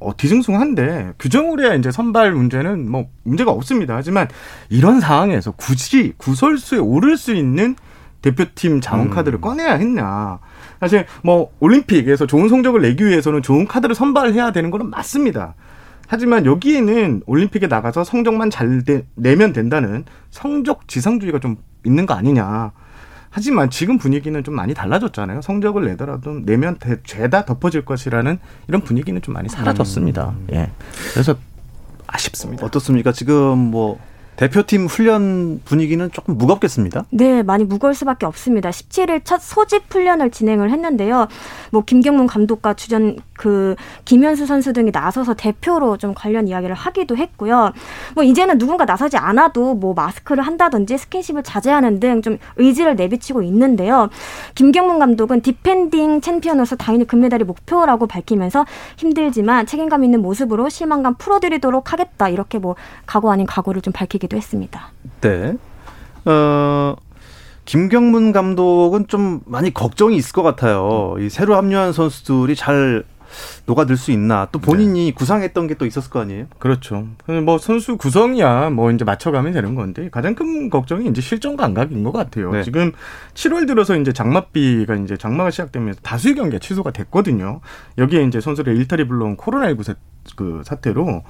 어, 0.00 0.16
뒤숭숭한데 0.16 1.14
규정을 1.18 1.60
해야 1.60 1.74
이제 1.74 1.90
선발 1.90 2.32
문제는 2.32 2.90
뭐 2.90 3.08
문제가 3.24 3.50
없습니다. 3.50 3.96
하지만 3.96 4.28
이런 4.68 5.00
상황에서 5.00 5.52
굳이 5.52 6.12
구설수에 6.16 6.78
오를 6.78 7.16
수 7.16 7.34
있는 7.34 7.74
대표팀 8.22 8.80
자원 8.80 9.10
카드를 9.10 9.38
음. 9.38 9.40
꺼내야 9.40 9.74
했냐. 9.74 10.38
사실 10.80 11.06
뭐 11.22 11.52
올림픽에서 11.60 12.26
좋은 12.26 12.48
성적을 12.48 12.82
내기 12.82 13.06
위해서는 13.06 13.42
좋은 13.42 13.66
카드를 13.66 13.94
선발해야 13.94 14.52
되는 14.52 14.70
거는 14.70 14.90
맞습니다. 14.90 15.54
하지만 16.06 16.46
여기에는 16.46 17.22
올림픽에 17.26 17.66
나가서 17.66 18.02
성적만 18.02 18.50
잘 18.50 18.82
되, 18.84 19.04
내면 19.14 19.52
된다는 19.52 20.04
성적 20.30 20.88
지상주의가 20.88 21.38
좀 21.38 21.56
있는 21.84 22.06
거 22.06 22.14
아니냐. 22.14 22.72
하지만 23.30 23.70
지금 23.70 23.98
분위기는 23.98 24.42
좀 24.42 24.54
많이 24.54 24.74
달라졌잖아요. 24.74 25.42
성적을 25.42 25.84
내더라도 25.86 26.40
내면 26.44 26.78
죄다 27.04 27.44
덮어질 27.44 27.84
것이라는 27.84 28.38
이런 28.68 28.80
분위기는 28.82 29.20
좀 29.22 29.34
많이 29.34 29.48
사라졌습니다. 29.48 30.30
음. 30.30 30.46
예. 30.52 30.70
그래서 31.12 31.36
아쉽습니다. 32.06 32.66
어떻습니까? 32.66 33.12
지금 33.12 33.58
뭐 33.58 33.98
대표팀 34.36 34.86
훈련 34.86 35.60
분위기는 35.64 36.10
조금 36.12 36.38
무겁겠습니다. 36.38 37.06
네, 37.10 37.42
많이 37.42 37.64
무거울 37.64 37.92
수밖에 37.94 38.24
없습니다. 38.24 38.70
17일 38.70 39.22
첫 39.24 39.42
소집 39.42 39.92
훈련을 39.92 40.30
진행을 40.30 40.70
했는데요. 40.70 41.26
뭐 41.72 41.82
김경문 41.84 42.28
감독과 42.28 42.74
주전 42.74 43.16
그 43.38 43.74
김현수 44.04 44.44
선수 44.44 44.74
등이 44.74 44.90
나서서 44.92 45.32
대표로 45.32 45.96
좀 45.96 46.12
관련 46.14 46.46
이야기를 46.46 46.74
하기도 46.74 47.16
했고요. 47.16 47.72
뭐 48.14 48.22
이제는 48.22 48.58
누군가 48.58 48.84
나서지 48.84 49.16
않아도 49.16 49.74
뭐 49.74 49.94
마스크를 49.94 50.46
한다든지 50.46 50.98
스킨십을 50.98 51.42
자제하는 51.42 52.00
등 52.00 52.18
좀 52.20 52.36
의지를 52.56 52.96
내비치고 52.96 53.42
있는데요. 53.42 54.08
김경문 54.54 54.98
감독은 54.98 55.40
디펜딩 55.40 56.20
챔피언으로서 56.20 56.76
당연히 56.76 57.06
금메달이 57.06 57.44
목표라고 57.44 58.06
밝히면서 58.06 58.66
힘들지만 58.96 59.66
책임감 59.66 60.04
있는 60.04 60.20
모습으로 60.20 60.68
실망감 60.68 61.14
풀어드리도록 61.14 61.92
하겠다 61.92 62.28
이렇게 62.28 62.58
뭐 62.58 62.74
각오 63.06 63.30
아닌 63.30 63.46
각오를 63.46 63.80
좀 63.82 63.92
밝히게 63.92 64.28
얘기도 64.28 64.36
했습니다. 64.36 64.92
네. 65.22 65.56
어, 66.24 66.94
김경문 67.64 68.32
감독은 68.32 69.08
좀 69.08 69.40
많이 69.46 69.72
걱정이 69.72 70.16
있을 70.16 70.32
것 70.32 70.42
같아요. 70.42 71.16
이 71.18 71.28
새로 71.30 71.56
합류한 71.56 71.92
선수들이 71.92 72.54
잘 72.54 73.04
녹아들 73.66 73.96
수 73.96 74.10
있나 74.12 74.48
또 74.52 74.58
본인이 74.58 75.06
네. 75.06 75.12
구상했던 75.12 75.66
게 75.66 75.78
또 75.78 75.86
있었을 75.86 76.10
거 76.10 76.20
아니에요? 76.20 76.46
그렇죠. 76.58 77.06
뭐 77.44 77.56
선수 77.56 77.96
구성이야 77.96 78.70
뭐 78.70 78.90
이제 78.90 79.04
맞춰가면 79.04 79.52
되는 79.52 79.74
건데 79.76 80.08
가장 80.10 80.34
큰 80.34 80.68
걱정이 80.70 81.08
이제 81.08 81.20
실전 81.20 81.56
감각인 81.56 82.02
것 82.02 82.12
같아요. 82.12 82.50
네. 82.50 82.62
지금 82.64 82.92
7월 83.34 83.66
들어서 83.66 83.96
이제 83.96 84.12
장마비가 84.12 84.96
이제 84.96 85.16
장마가 85.16 85.50
시작되면서 85.52 86.00
다수의 86.02 86.34
경기가 86.34 86.58
취소가 86.58 86.90
됐거든요. 86.90 87.60
여기에 87.96 88.24
이제 88.24 88.40
선수들 88.40 88.76
일탈이 88.76 89.06
불러온 89.06 89.36
코로나19 89.36 89.82
사, 89.84 89.94
그 90.36 90.62
사태로 90.64 91.22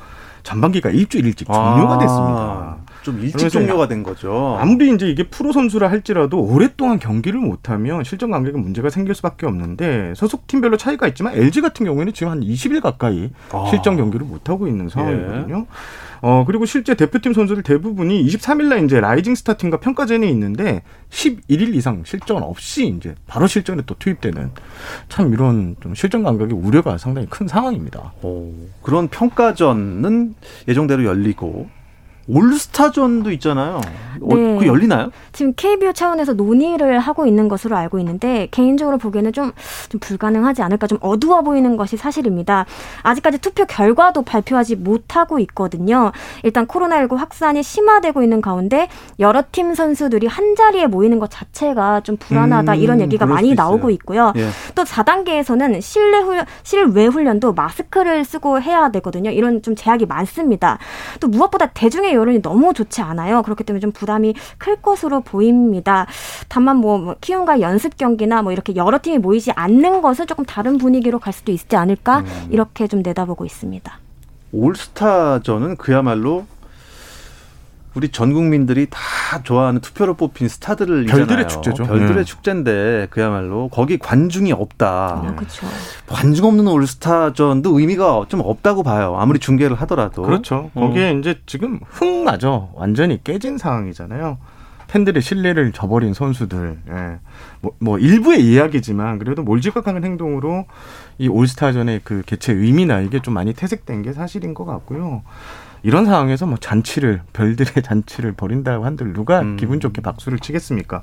전반기가 0.42 0.90
일주일 0.90 1.26
일찍 1.26 1.46
종료가 1.46 1.94
아, 1.94 1.98
됐습니다. 1.98 2.76
좀 3.02 3.20
일찍 3.20 3.48
종료가 3.48 3.88
된 3.88 4.02
거죠. 4.02 4.56
아무리 4.60 4.92
이제 4.94 5.08
이게 5.08 5.22
프로 5.22 5.52
선수라 5.52 5.90
할지라도 5.90 6.40
오랫동안 6.40 6.98
경기를 6.98 7.40
못하면 7.40 8.04
실전 8.04 8.30
감각에 8.30 8.56
문제가 8.56 8.90
생길 8.90 9.14
수밖에 9.14 9.46
없는데 9.46 10.12
소속 10.16 10.46
팀별로 10.46 10.76
차이가 10.76 11.06
있지만 11.08 11.34
LG 11.34 11.60
같은 11.60 11.86
경우에는 11.86 12.12
지금 12.12 12.32
한 12.32 12.40
20일 12.40 12.80
가까이 12.80 13.30
아. 13.52 13.66
실전 13.70 13.96
경기를 13.96 14.26
못 14.26 14.48
하고 14.48 14.66
있는 14.66 14.88
상황이거든요. 14.88 15.58
예. 15.58 16.08
어, 16.20 16.44
그리고 16.46 16.66
실제 16.66 16.94
대표팀 16.94 17.32
선수들 17.32 17.62
대부분이 17.62 18.24
23일날 18.26 18.84
이제 18.84 19.00
라이징 19.00 19.34
스타 19.34 19.54
팀과 19.54 19.78
평가전이 19.78 20.28
있는데 20.30 20.82
11일 21.10 21.74
이상 21.74 22.02
실전 22.04 22.42
없이 22.42 22.86
이제 22.88 23.14
바로 23.26 23.46
실전에 23.46 23.82
또 23.86 23.94
투입되는 23.98 24.50
참 25.08 25.32
이런 25.32 25.76
좀 25.80 25.94
실전 25.94 26.22
감각의 26.24 26.56
우려가 26.56 26.98
상당히 26.98 27.28
큰 27.28 27.46
상황입니다. 27.46 28.12
오, 28.22 28.52
그런 28.82 29.08
평가전은 29.08 30.34
예정대로 30.66 31.04
열리고 31.04 31.68
올스타전도 32.28 33.30
있잖아요. 33.32 33.80
어, 34.20 34.34
네. 34.34 34.58
그 34.58 34.66
열리나요? 34.66 35.10
지금 35.32 35.52
KBO 35.56 35.92
차원에서 35.92 36.34
논의를 36.34 36.98
하고 36.98 37.26
있는 37.26 37.48
것으로 37.48 37.76
알고 37.76 37.98
있는데 38.00 38.48
개인적으로 38.50 38.98
보기에는 38.98 39.32
좀, 39.32 39.52
좀 39.88 40.00
불가능하지 40.00 40.62
않을까 40.62 40.86
좀 40.86 40.98
어두워 41.00 41.42
보이는 41.42 41.76
것이 41.76 41.96
사실입니다. 41.96 42.66
아직까지 43.02 43.38
투표 43.38 43.64
결과도 43.64 44.22
발표하지 44.22 44.76
못하고 44.76 45.38
있거든요. 45.40 46.12
일단 46.42 46.66
코로나19 46.66 47.16
확산이 47.16 47.62
심화되고 47.62 48.22
있는 48.22 48.40
가운데 48.40 48.88
여러 49.18 49.42
팀 49.50 49.74
선수들이 49.74 50.26
한 50.26 50.54
자리에 50.54 50.86
모이는 50.86 51.18
것 51.18 51.30
자체가 51.30 52.00
좀 52.00 52.16
불안하다 52.16 52.72
음, 52.74 52.78
이런 52.78 53.00
얘기가 53.00 53.26
많이 53.26 53.54
나오고 53.54 53.90
있고요. 53.90 54.32
예. 54.36 54.48
또 54.74 54.84
4단계에서는 54.84 55.80
실내 55.80 56.18
훈련, 56.18 56.46
실외 56.62 57.06
훈련도 57.06 57.52
마스크를 57.52 58.24
쓰고 58.24 58.60
해야 58.60 58.90
되거든요. 58.90 59.30
이런 59.30 59.62
좀 59.62 59.74
제약이 59.74 60.06
많습니다. 60.06 60.78
또 61.20 61.28
무엇보다 61.28 61.66
대중의 61.66 62.14
여론이 62.18 62.42
너무 62.42 62.72
좋지 62.74 63.00
않아요. 63.00 63.42
그렇기 63.42 63.64
때문에 63.64 63.80
좀 63.80 63.92
부담이 63.92 64.34
클 64.58 64.76
것으로 64.76 65.20
보입니다. 65.20 66.06
다만 66.48 66.76
뭐, 66.76 66.98
뭐 66.98 67.16
키움과 67.20 67.60
연습 67.60 67.96
경기나 67.96 68.42
뭐 68.42 68.52
이렇게 68.52 68.76
여러 68.76 68.98
팀이 69.00 69.18
모이지 69.18 69.52
않는 69.52 70.02
것은 70.02 70.26
조금 70.26 70.44
다른 70.44 70.78
분위기로 70.78 71.18
갈 71.18 71.32
수도 71.32 71.52
있지 71.52 71.76
않을까 71.76 72.20
음. 72.20 72.48
이렇게 72.50 72.86
좀 72.86 73.02
내다보고 73.02 73.44
있습니다. 73.44 73.98
올스타전은 74.52 75.76
그야말로 75.76 76.46
우리 77.98 78.10
전 78.10 78.32
국민들이 78.32 78.86
다 78.88 79.42
좋아하는 79.42 79.80
투표로 79.80 80.14
뽑힌 80.14 80.46
스타들을 80.46 81.06
별들의 81.06 81.48
축제죠. 81.48 81.82
별들의 81.82 82.14
네. 82.18 82.24
축제인데 82.24 83.08
그야말로 83.10 83.68
거기 83.68 83.98
관중이 83.98 84.52
없다. 84.52 84.86
아, 85.26 85.34
그렇죠. 85.34 85.66
관중 86.06 86.44
없는 86.44 86.68
올스타전도 86.68 87.76
의미가 87.76 88.26
좀 88.28 88.40
없다고 88.44 88.84
봐요. 88.84 89.16
아무리 89.18 89.40
중계를 89.40 89.74
하더라도. 89.80 90.22
그렇죠. 90.22 90.70
어. 90.74 90.80
거기에 90.80 91.14
이제 91.18 91.40
지금 91.46 91.80
흥마저 91.88 92.70
완전히 92.74 93.22
깨진 93.24 93.58
상황이잖아요. 93.58 94.38
팬들의 94.86 95.20
신뢰를 95.20 95.72
저버린 95.72 96.14
선수들. 96.14 96.78
예. 96.88 97.18
뭐, 97.60 97.72
뭐 97.80 97.98
일부의 97.98 98.44
이야기지만 98.44 99.18
그래도 99.18 99.42
몰지각하는 99.42 100.04
행동으로 100.04 100.66
이 101.18 101.26
올스타전의 101.26 102.02
그 102.04 102.22
개최 102.24 102.52
의미나 102.52 103.00
이게 103.00 103.20
좀 103.20 103.34
많이 103.34 103.54
퇴색된 103.54 104.02
게 104.02 104.12
사실인 104.12 104.54
것 104.54 104.64
같고요. 104.64 105.22
이런 105.82 106.04
상황에서 106.06 106.46
뭐 106.46 106.56
잔치를 106.58 107.22
별들의 107.32 107.82
잔치를 107.82 108.32
벌인다고 108.32 108.84
한들 108.84 109.12
누가 109.12 109.40
음. 109.40 109.56
기분 109.56 109.80
좋게 109.80 110.02
박수를 110.02 110.38
치겠습니까? 110.38 111.02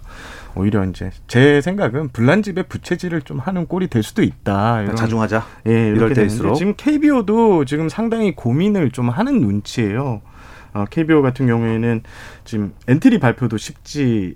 오히려 0.55 0.83
이제 0.85 1.11
제 1.27 1.61
생각은 1.61 2.09
불난 2.09 2.42
집에 2.42 2.63
부채질을 2.63 3.21
좀 3.21 3.39
하는 3.39 3.65
꼴이 3.67 3.87
될 3.87 4.03
수도 4.03 4.21
있다. 4.23 4.81
이런, 4.81 4.95
자중하자. 4.95 5.45
예, 5.67 5.87
이럴 5.89 6.13
때일수록 6.13 6.55
지금 6.55 6.73
KBO도 6.75 7.65
지금 7.65 7.89
상당히 7.89 8.35
고민을 8.35 8.91
좀 8.91 9.09
하는 9.09 9.39
눈치예요. 9.41 10.21
어, 10.73 10.85
KBO 10.89 11.21
같은 11.21 11.47
경우에는 11.47 12.03
지금 12.43 12.73
엔트리 12.87 13.19
발표도 13.19 13.57
쉽지 13.57 14.35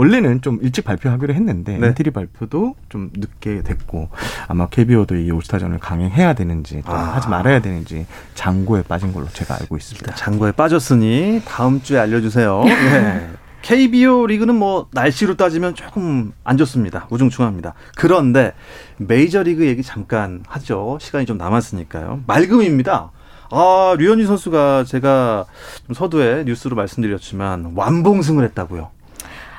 원래는 0.00 0.40
좀 0.40 0.58
일찍 0.62 0.86
발표하기로 0.86 1.34
했는데 1.34 1.76
네. 1.76 1.88
엔트리 1.88 2.10
발표도 2.12 2.74
좀 2.88 3.10
늦게 3.14 3.60
됐고 3.62 4.08
아마 4.48 4.66
KBO도 4.66 5.16
이 5.16 5.30
올스타전을 5.30 5.78
강행해야 5.78 6.32
되는지 6.32 6.82
아. 6.86 6.94
하지 6.94 7.28
말아야 7.28 7.60
되는지 7.60 8.06
장고에 8.34 8.82
빠진 8.84 9.12
걸로 9.12 9.28
제가 9.28 9.58
알고 9.60 9.76
있습니다. 9.76 10.14
장고에 10.14 10.52
빠졌으니 10.52 11.42
다음 11.44 11.82
주에 11.82 11.98
알려주세요. 11.98 12.64
네. 12.64 13.30
KBO 13.60 14.26
리그는 14.26 14.54
뭐 14.54 14.88
날씨로 14.92 15.36
따지면 15.36 15.74
조금 15.74 16.32
안 16.44 16.56
좋습니다. 16.56 17.06
우중충합니다. 17.10 17.74
그런데 17.94 18.54
메이저 18.96 19.42
리그 19.42 19.66
얘기 19.66 19.82
잠깐 19.82 20.42
하죠. 20.48 20.96
시간이 20.98 21.26
좀 21.26 21.36
남았으니까요. 21.36 22.20
맑음입니다. 22.26 23.10
아, 23.50 23.96
류현진 23.98 24.26
선수가 24.26 24.84
제가 24.84 25.44
좀 25.86 25.94
서두에 25.94 26.44
뉴스로 26.44 26.74
말씀드렸지만 26.74 27.72
완봉승을 27.74 28.44
했다고요. 28.44 28.88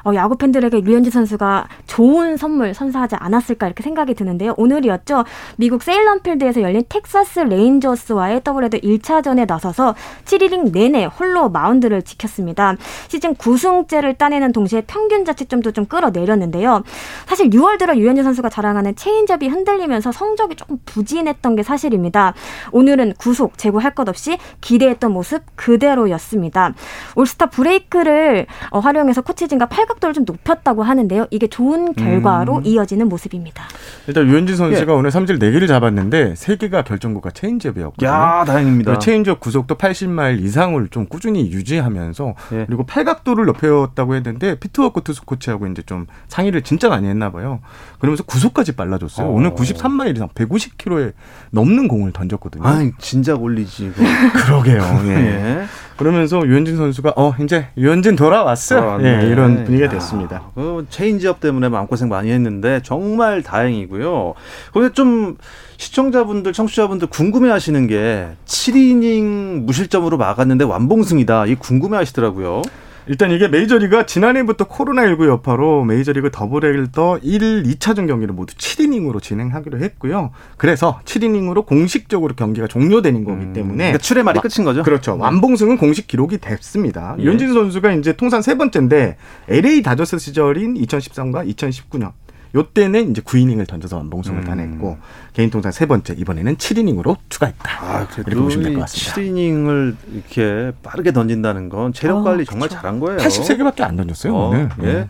어, 0.03 0.13
야구 0.15 0.35
팬들에게 0.35 0.81
류현진 0.81 1.11
선수가 1.11 1.67
좋은 1.85 2.37
선물 2.37 2.73
선사하지 2.73 3.15
않았을까 3.19 3.67
이렇게 3.67 3.83
생각이 3.83 4.13
드는데요. 4.13 4.53
오늘이었죠. 4.57 5.23
미국 5.57 5.83
세일런필드에서 5.83 6.61
열린 6.61 6.83
텍사스 6.89 7.41
레인저스와의 7.41 8.43
더블헤더 8.43 8.79
1차전에 8.79 9.47
나서서 9.47 9.95
7이닝 10.25 10.71
내내 10.71 11.05
홀로 11.05 11.49
마운드를 11.49 12.01
지켰습니다. 12.01 12.75
시즌 13.07 13.35
9승째를 13.35 14.17
따내는 14.17 14.51
동시에 14.51 14.81
평균 14.87 15.25
자책점도 15.25 15.71
좀 15.71 15.85
끌어내렸는데요. 15.85 16.83
사실 17.27 17.49
6월 17.49 17.77
들어 17.77 17.93
류현진 17.93 18.23
선수가 18.23 18.49
자랑하는 18.49 18.95
체인지업이 18.95 19.47
흔들리면서 19.47 20.11
성적이 20.11 20.55
조금 20.55 20.79
부진했던 20.85 21.55
게 21.55 21.63
사실입니다. 21.63 22.33
오늘은 22.71 23.13
구속 23.17 23.57
제구 23.57 23.78
할 23.78 23.93
것 23.93 24.09
없이 24.09 24.37
기대했던 24.61 25.11
모습 25.11 25.43
그대로였습니다. 25.55 26.73
올스타 27.15 27.47
브레이크를 27.47 28.47
어, 28.71 28.79
활용해서 28.79 29.21
코치진과 29.21 29.67
팔 29.67 29.90
각도를 29.91 30.13
좀 30.13 30.25
높였다고 30.25 30.83
하는데요. 30.83 31.27
이게 31.31 31.47
좋은 31.47 31.93
결과로 31.93 32.57
음. 32.57 32.65
이어지는 32.65 33.09
모습입니다. 33.09 33.65
일단 34.07 34.27
류현진 34.27 34.55
선수가 34.55 34.91
예. 34.91 34.95
오늘 34.95 35.11
삼진 35.11 35.39
4개를 35.39 35.67
잡았는데 35.67 36.33
3개가 36.33 36.85
결정구가 36.85 37.31
체인지업이었거든요. 37.31 38.09
야, 38.09 38.43
다행입니다. 38.45 38.99
체인지업 38.99 39.39
구속도 39.39 39.75
80마일 39.75 40.41
이상을 40.41 40.87
좀 40.89 41.05
꾸준히 41.07 41.51
유지하면서 41.51 42.33
예. 42.53 42.65
그리고 42.65 42.85
팔 42.85 43.00
각도를 43.00 43.45
높였다고 43.45 44.15
했는데 44.15 44.55
피트 44.55 44.76
워커 44.76 45.01
투수 45.01 45.23
코치하고 45.25 45.67
이제 45.67 45.81
좀 45.85 46.07
상의를 46.27 46.61
진짜 46.61 46.89
많이 46.89 47.07
했나 47.07 47.31
봐요. 47.31 47.59
그러면서 47.99 48.23
구속까지 48.23 48.75
빨라졌어요. 48.75 49.27
어. 49.27 49.31
오늘 49.31 49.51
93마일 49.51 50.15
이상 50.15 50.29
150km에 50.29 51.13
넘는 51.51 51.87
공을 51.87 52.11
던졌거든요. 52.13 52.63
아, 52.65 52.81
진작 52.97 53.41
올리지. 53.41 53.91
그러게요. 54.45 54.81
예. 55.07 55.65
예. 56.01 56.03
그러면서 56.03 56.45
류현진 56.45 56.77
선수가 56.77 57.13
어 57.15 57.33
이제 57.43 57.67
류현진 57.77 58.15
돌아왔어. 58.15 58.99
예, 59.03 59.27
이런 59.27 59.63
분위기가 59.63 59.89
됐습니다. 59.89 60.51
그 60.55 60.85
체인지업 60.89 61.39
때문에 61.39 61.69
마음고생 61.69 62.09
많이 62.09 62.31
했는데 62.31 62.81
정말 62.83 63.43
다행이고요. 63.43 64.33
근데 64.73 64.93
좀 64.93 65.37
시청자분들, 65.77 66.53
청취자분들 66.53 67.07
궁금해하시는 67.07 67.87
게 67.87 68.29
7이닝 68.45 69.63
무실점으로 69.65 70.17
막았는데 70.17 70.65
완봉승이다. 70.65 71.45
이 71.47 71.55
궁금해하시더라고요. 71.55 72.61
일단 73.07 73.31
이게 73.31 73.47
메이저리그가 73.47 74.05
지난해부터 74.05 74.65
코로나19 74.65 75.27
여파로 75.27 75.83
메이저리그 75.85 76.31
더블헤더 76.31 77.19
1, 77.21 77.63
2차전 77.63 78.07
경기를 78.07 78.33
모두 78.33 78.55
7이닝으로 78.55 79.21
진행하기로 79.21 79.79
했고요. 79.79 80.31
그래서 80.57 80.99
7이닝으로 81.05 81.65
공식적으로 81.65 82.35
경기가 82.35 82.67
종료되는 82.67 83.23
거기 83.23 83.45
음. 83.45 83.53
때문에 83.53 83.91
그러니까 83.91 83.97
7회 83.97 84.23
말이 84.23 84.39
끝인 84.39 84.65
거죠. 84.65 84.83
그렇죠. 84.83 85.17
완봉승은 85.17 85.77
공식 85.77 86.07
기록이 86.07 86.37
됐습니다. 86.37 87.15
예. 87.19 87.23
류현진 87.23 87.53
선수가 87.53 87.93
이제 87.93 88.13
통산 88.13 88.41
세 88.41 88.55
번째인데 88.55 89.17
LA 89.49 89.81
다저스 89.81 90.19
시절인 90.19 90.75
2013과 90.75 91.47
2019년 91.55 92.11
요때는 92.53 93.11
이제 93.11 93.21
9이닝을 93.21 93.67
던져서 93.67 93.97
완봉승을 93.97 94.39
음. 94.39 94.43
따냈고 94.43 94.97
개인 95.33 95.49
통산 95.49 95.71
세 95.71 95.85
번째 95.85 96.13
이번에는 96.17 96.57
7이닝으로 96.57 97.17
추가했다. 97.29 97.71
아, 97.81 98.07
그래도 98.07 98.43
보시면 98.43 98.63
될 98.65 98.73
것 98.73 98.81
같습니다. 98.81 99.15
7이닝을 99.15 99.95
이렇게 100.13 100.71
빠르게 100.83 101.13
던진다는 101.13 101.69
건 101.69 101.93
체력 101.93 102.17
아, 102.19 102.23
관리 102.23 102.41
아, 102.41 102.45
정말 102.49 102.67
그렇죠. 102.67 102.81
잘한 102.81 102.99
거예요. 102.99 103.17
83개밖에 103.19 103.81
안 103.81 103.95
던졌어요. 103.95 104.35
어, 104.35 104.49
오늘. 104.49 104.69
예. 104.83 104.85
네. 104.85 105.07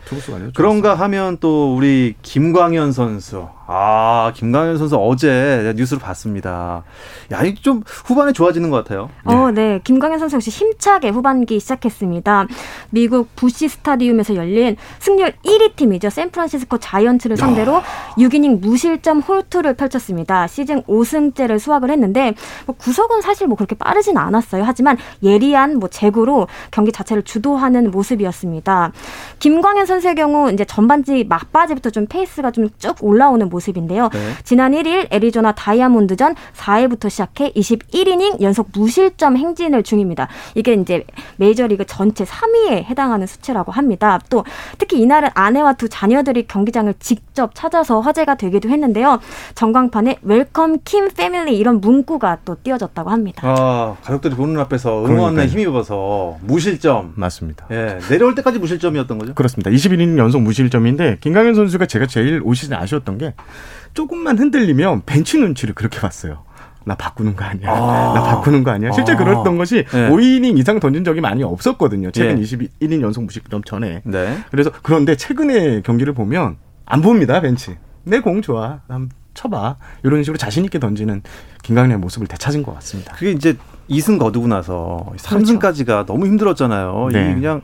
그런가 0.54 0.94
하면 0.94 1.38
또 1.40 1.74
우리 1.74 2.14
김광현 2.22 2.92
선수 2.92 3.48
아, 3.74 4.30
김강현 4.34 4.76
선수 4.76 4.96
어제 4.98 5.72
뉴스를 5.74 5.98
봤습니다. 6.02 6.82
야, 7.32 7.42
이좀 7.42 7.82
후반에 7.86 8.32
좋아지는 8.32 8.68
것 8.68 8.76
같아요. 8.76 9.08
어, 9.24 9.50
네. 9.50 9.80
김강현 9.82 10.18
선수 10.18 10.36
역시 10.36 10.50
힘차게 10.50 11.08
후반기 11.08 11.58
시작했습니다. 11.58 12.48
미국 12.90 13.34
부시 13.34 13.68
스타디움에서 13.70 14.34
열린 14.34 14.76
승률 14.98 15.32
1위 15.46 15.74
팀이죠. 15.76 16.10
샌프란시스코 16.10 16.76
자이언츠를 16.78 17.38
상대로 17.38 17.76
야. 17.76 17.82
6이닝 18.18 18.60
무실점 18.60 19.20
호투를 19.20 19.74
펼쳤습니다. 19.74 20.46
시즌 20.48 20.82
5승째를 20.82 21.58
수확을 21.58 21.90
했는데 21.90 22.34
뭐 22.66 22.76
구속은 22.76 23.22
사실 23.22 23.46
뭐 23.46 23.56
그렇게 23.56 23.74
빠르진 23.74 24.18
않았어요. 24.18 24.64
하지만 24.64 24.98
예리한 25.22 25.78
뭐 25.78 25.88
제구로 25.88 26.46
경기 26.70 26.92
자체를 26.92 27.22
주도하는 27.22 27.90
모습이었습니다. 27.90 28.92
김광현 29.38 29.86
선수의 29.86 30.14
경우 30.14 30.52
이제 30.52 30.66
전반기 30.66 31.24
막바지부터 31.24 31.88
좀 31.88 32.04
페이스가 32.06 32.50
좀 32.50 32.68
쭉 32.78 32.96
올라오는 33.00 33.48
모습 33.48 33.61
모습인데요. 33.62 34.08
네. 34.12 34.18
지난 34.44 34.72
1일 34.72 35.06
애리조나 35.10 35.52
다이아몬드전 35.52 36.34
4회부터 36.56 37.08
시작해 37.08 37.52
21이닝 37.52 38.40
연속 38.40 38.70
무실점 38.74 39.36
행진을 39.36 39.82
중입니다. 39.82 40.28
이게 40.54 40.74
이제 40.74 41.04
메이저리그 41.36 41.86
전체 41.86 42.24
3위에 42.24 42.84
해당하는 42.84 43.26
수치라고 43.26 43.72
합니다. 43.72 44.18
또 44.28 44.44
특히 44.78 45.00
이날은 45.00 45.30
아내와 45.34 45.74
두 45.74 45.88
자녀들이 45.88 46.46
경기장을 46.46 46.92
직접 46.98 47.52
찾아서 47.54 48.00
화제가 48.00 48.34
되기도 48.36 48.68
했는데요. 48.68 49.20
전광판에 49.54 50.18
Welcome 50.22 50.78
Kim 50.84 51.08
Family 51.08 51.56
이런 51.56 51.80
문구가 51.80 52.38
또 52.44 52.56
띄어졌다고 52.62 53.10
합니다. 53.10 53.42
아, 53.46 53.96
가족들이 54.02 54.34
보는 54.34 54.58
앞에서 54.60 55.04
응원에 55.06 55.46
힘입어서 55.46 56.38
무실점. 56.42 57.12
맞습니다. 57.16 57.66
예, 57.70 57.98
내려올 58.08 58.34
때까지 58.34 58.58
무실점이었던 58.58 59.18
거죠? 59.18 59.34
그렇습니다. 59.34 59.70
21이닝 59.70 60.18
연속 60.18 60.42
무실점인데 60.42 61.18
김광현 61.20 61.54
선수가 61.54 61.86
제가 61.86 62.06
제일 62.06 62.40
올 62.44 62.56
시즌 62.56 62.74
아쉬웠던 62.76 63.18
게 63.18 63.34
조금만 63.94 64.38
흔들리면 64.38 65.02
벤치 65.06 65.38
눈치를 65.38 65.74
그렇게 65.74 66.00
봤어요. 66.00 66.44
나 66.84 66.94
바꾸는 66.96 67.36
거 67.36 67.44
아니야. 67.44 67.70
아. 67.70 68.12
나 68.14 68.22
바꾸는 68.22 68.64
거 68.64 68.70
아니야. 68.72 68.90
실제 68.92 69.12
아. 69.12 69.16
그랬던 69.16 69.56
것이 69.56 69.84
네. 69.92 70.08
5이닝 70.10 70.58
이상 70.58 70.80
던진 70.80 71.04
적이 71.04 71.20
많이 71.20 71.42
없었거든요. 71.44 72.10
최근 72.10 72.36
네. 72.36 72.42
21인 72.42 73.00
연속 73.02 73.24
무실점 73.24 73.62
전에. 73.64 74.02
네. 74.04 74.38
그래서 74.50 74.70
그런데 74.82 75.14
최근에 75.16 75.82
경기를 75.82 76.12
보면 76.12 76.56
안 76.86 77.00
봅니다, 77.02 77.40
벤치. 77.40 77.76
내 78.04 78.18
공 78.20 78.42
좋아. 78.42 78.80
한번 78.88 79.10
쳐봐. 79.34 79.76
이런 80.02 80.22
식으로 80.24 80.36
자신 80.38 80.64
있게 80.64 80.78
던지는 80.80 81.22
김강민의 81.62 81.98
모습을 81.98 82.26
되찾은 82.26 82.64
것 82.64 82.74
같습니다. 82.74 83.14
그게 83.14 83.30
이제 83.30 83.56
2승 83.88 84.18
거두고 84.18 84.48
나서 84.48 85.06
3승까지가 85.18 85.86
그렇죠. 85.86 86.06
너무 86.06 86.26
힘들었잖아요. 86.26 87.08
네. 87.12 87.24
이게 87.26 87.34
그냥 87.34 87.62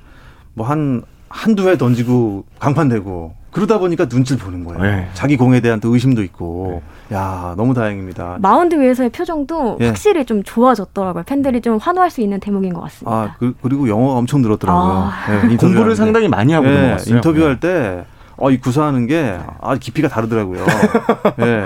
뭐 0.55 0.67
한 0.69 1.03
한두 1.29 1.69
회 1.69 1.77
던지고 1.77 2.45
강판되고 2.59 3.35
그러다 3.51 3.79
보니까 3.79 4.07
눈치를 4.11 4.41
보는 4.43 4.65
거예요. 4.65 4.83
네. 4.83 5.09
자기 5.15 5.37
공에 5.37 5.61
대한 5.61 5.81
또 5.81 5.93
의심도 5.93 6.23
있고. 6.23 6.83
네. 7.09 7.17
야, 7.17 7.55
너무 7.57 7.73
다행입니다. 7.73 8.37
마운드 8.41 8.79
위에서의 8.79 9.11
표정도 9.11 9.77
네. 9.79 9.87
확실히 9.87 10.27
좀 10.27 10.43
좋아졌더라고요. 10.43 11.25
팬들이 11.25 11.63
좀 11.63 11.79
환호할 11.79 12.11
수 12.11 12.21
있는 12.21 12.39
대목인 12.41 12.75
것 12.75 12.83
같습니다. 12.83 13.11
아, 13.11 13.35
그, 13.39 13.55
리고 13.63 13.89
영어가 13.89 14.19
엄청 14.19 14.43
늘었더라고요. 14.43 15.11
아. 15.11 15.47
네, 15.47 15.57
공부를 15.57 15.97
상당히 15.97 16.29
많이 16.29 16.53
하고 16.53 16.67
네, 16.67 16.75
넘어갔어요. 16.75 17.17
인터뷰할 17.17 17.61
때 17.61 18.05
어, 18.37 18.51
이 18.51 18.59
구사하는 18.59 19.07
게 19.07 19.39
아, 19.61 19.77
깊이가 19.77 20.09
다르더라고요. 20.09 20.65
예. 21.41 21.45
네. 21.45 21.65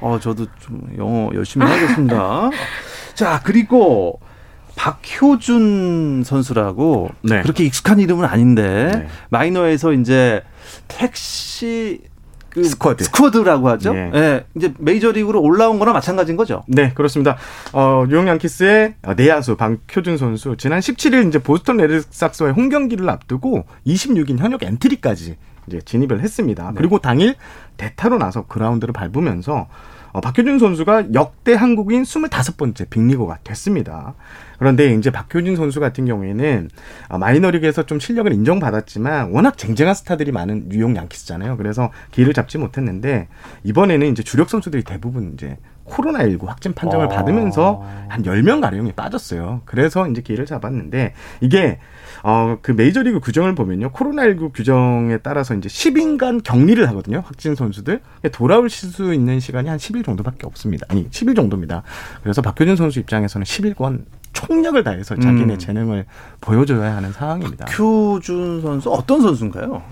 어, 0.00 0.18
저도 0.20 0.46
좀 0.60 0.80
영어 0.98 1.30
열심히 1.34 1.64
하겠습니다. 1.64 2.50
자, 3.14 3.40
그리고 3.42 4.20
박효준 4.76 6.22
선수라고 6.24 7.10
네. 7.22 7.42
그렇게 7.42 7.64
익숙한 7.64 8.00
이름은 8.00 8.24
아닌데 8.24 8.90
네. 8.94 9.06
마이너에서 9.30 9.92
이제 9.92 10.42
택시 10.88 12.00
그 12.52 12.62
스쿼드. 12.64 13.04
스쿼드라고 13.04 13.68
하죠. 13.70 13.94
예. 13.96 14.10
네. 14.12 14.44
이제 14.54 14.74
메이저리그로 14.78 15.40
올라온 15.40 15.78
거나 15.78 15.92
마찬가지인 15.92 16.36
거죠. 16.36 16.62
네, 16.66 16.92
그렇습니다. 16.92 17.38
어, 17.72 18.04
뉴욕 18.06 18.26
양키스의 18.26 18.96
내야수 19.16 19.56
박효준 19.56 20.18
선수 20.18 20.56
지난 20.58 20.80
17일 20.80 21.28
이제 21.28 21.38
보스턴 21.38 21.78
레드삭스와의 21.78 22.52
홈 22.54 22.68
경기를 22.68 23.08
앞두고 23.08 23.64
26인 23.86 24.38
현역 24.38 24.62
엔트리까지 24.64 25.36
이제 25.66 25.80
진입을 25.80 26.20
했습니다. 26.20 26.68
네. 26.68 26.74
그리고 26.76 26.98
당일 26.98 27.36
대타로 27.78 28.18
나서 28.18 28.46
그라운드를 28.46 28.92
밟으면서 28.92 29.68
어, 30.12 30.20
박효준 30.20 30.58
선수가 30.58 31.14
역대 31.14 31.54
한국인 31.54 32.02
25번째 32.02 32.88
빅리거가 32.90 33.38
됐습니다. 33.42 34.14
그런데 34.58 34.94
이제 34.94 35.10
박효준 35.10 35.56
선수 35.56 35.80
같은 35.80 36.04
경우에는 36.06 36.70
어, 37.08 37.18
마이너리그에서 37.18 37.84
좀 37.84 37.98
실력을 37.98 38.32
인정받았지만 38.32 39.32
워낙 39.32 39.56
쟁쟁한 39.56 39.94
스타들이 39.94 40.30
많은 40.32 40.68
뉴욕 40.68 40.94
양키스잖아요. 40.94 41.56
그래서 41.56 41.90
기회를 42.10 42.34
잡지 42.34 42.58
못했는데 42.58 43.28
이번에는 43.64 44.06
이제 44.12 44.22
주력 44.22 44.50
선수들이 44.50 44.84
대부분 44.84 45.32
이제 45.32 45.56
코로나19 45.86 46.46
확진 46.46 46.74
판정을 46.74 47.06
아. 47.06 47.08
받으면서 47.08 47.84
한 48.08 48.22
10명 48.22 48.60
가량이 48.60 48.92
빠졌어요. 48.92 49.62
그래서 49.64 50.06
이제 50.08 50.22
기회를 50.22 50.46
잡았는데 50.46 51.14
이게 51.40 51.78
어, 52.22 52.58
그 52.62 52.70
메이저리그 52.72 53.20
규정을 53.20 53.54
보면요. 53.54 53.90
코로나19 53.90 54.52
규정에 54.54 55.18
따라서 55.18 55.54
이제 55.54 55.68
10인간 55.68 56.42
격리를 56.44 56.88
하거든요. 56.90 57.22
확진 57.24 57.54
선수들. 57.54 58.00
돌아올 58.30 58.70
수 58.70 59.12
있는 59.12 59.40
시간이 59.40 59.68
한 59.68 59.78
10일 59.78 60.04
정도밖에 60.04 60.46
없습니다. 60.46 60.86
아니, 60.88 61.08
10일 61.08 61.34
정도입니다. 61.34 61.82
그래서 62.22 62.40
박효준 62.42 62.76
선수 62.76 63.00
입장에서는 63.00 63.44
10일간 63.44 64.04
총력을 64.32 64.82
다해서 64.82 65.16
자기네 65.16 65.54
음. 65.54 65.58
재능을 65.58 66.06
보여줘야 66.40 66.96
하는 66.96 67.12
상황입니다. 67.12 67.66
박효준 67.66 68.62
선수 68.62 68.90
어떤 68.90 69.20
선수인가요? 69.20 69.82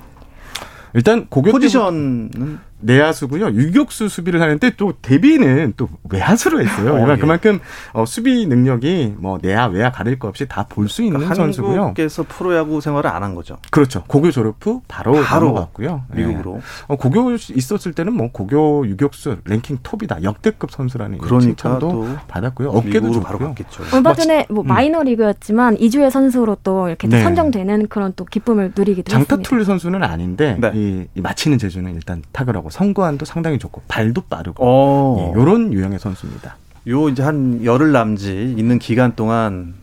일단 0.94 1.26
고교 1.28 1.52
포지션은 1.52 2.58
내야수고요. 2.80 3.48
유격수 3.52 4.08
수비를 4.08 4.40
하는데 4.40 4.70
또 4.76 4.92
데뷔는 5.02 5.74
또 5.76 5.88
외야수로 6.10 6.60
했어요. 6.60 6.94
어, 6.94 7.12
예. 7.12 7.16
그만큼 7.16 7.60
어, 7.92 8.04
수비 8.06 8.46
능력이 8.46 9.14
뭐 9.18 9.38
내야 9.42 9.66
외야 9.66 9.90
가릴 9.90 10.18
거 10.18 10.28
없이 10.28 10.46
다 10.48 10.64
볼 10.70 10.88
수 10.88 11.02
있는 11.02 11.18
그러니까 11.18 11.34
선수고요. 11.34 11.80
한국에서 11.82 12.24
프로야구 12.28 12.80
생활을 12.80 13.10
안 13.10 13.20
한 13.20 13.34
거죠. 13.34 13.58
그렇죠. 13.70 14.02
고교 14.06 14.30
졸업 14.30 14.56
후 14.64 14.80
바로 14.88 15.12
바로 15.22 15.52
갔고요. 15.52 16.04
미국으로. 16.14 16.56
예. 16.56 16.60
어, 16.88 16.96
고교 16.96 17.32
있었을 17.32 17.92
때는 17.92 18.14
뭐 18.14 18.30
고교 18.32 18.86
유격수 18.86 19.36
랭킹 19.44 19.80
톱이다. 19.82 20.22
역대급 20.22 20.70
선수라는 20.70 21.18
그러니까 21.18 21.40
칭찬도 21.46 22.16
받았고요. 22.28 22.70
어깨도 22.70 23.10
좋고요. 23.12 23.20
바로 23.22 23.38
갔겠죠. 23.40 23.82
얼마 23.92 24.14
전에 24.14 24.46
뭐 24.48 24.62
음. 24.64 24.68
마이너 24.68 25.02
리그였지만 25.02 25.76
이주의 25.78 26.10
선수로 26.10 26.56
또 26.62 26.88
이렇게 26.88 27.08
네. 27.08 27.22
선정되는 27.22 27.88
그런 27.88 28.14
또 28.16 28.24
기쁨을 28.24 28.72
누리기도 28.74 29.10
했습니다. 29.10 29.36
장타툴 29.36 29.64
선수는 29.66 30.02
아닌데 30.02 30.56
네. 30.58 30.70
이, 30.74 31.06
이 31.14 31.20
맞히는 31.20 31.58
재주는 31.58 31.94
일단 31.94 32.22
탁월하고 32.32 32.69
선구안도 32.70 33.24
상당히 33.24 33.58
좋고 33.58 33.82
발도 33.88 34.22
빠르고 34.28 35.34
이런 35.36 35.72
예, 35.72 35.76
유형의 35.76 35.98
선수입니다. 35.98 36.56
요 36.88 37.08
이제 37.08 37.22
한 37.22 37.64
열흘 37.64 37.92
남짓 37.92 38.58
있는 38.58 38.78
기간 38.78 39.14
동안 39.14 39.74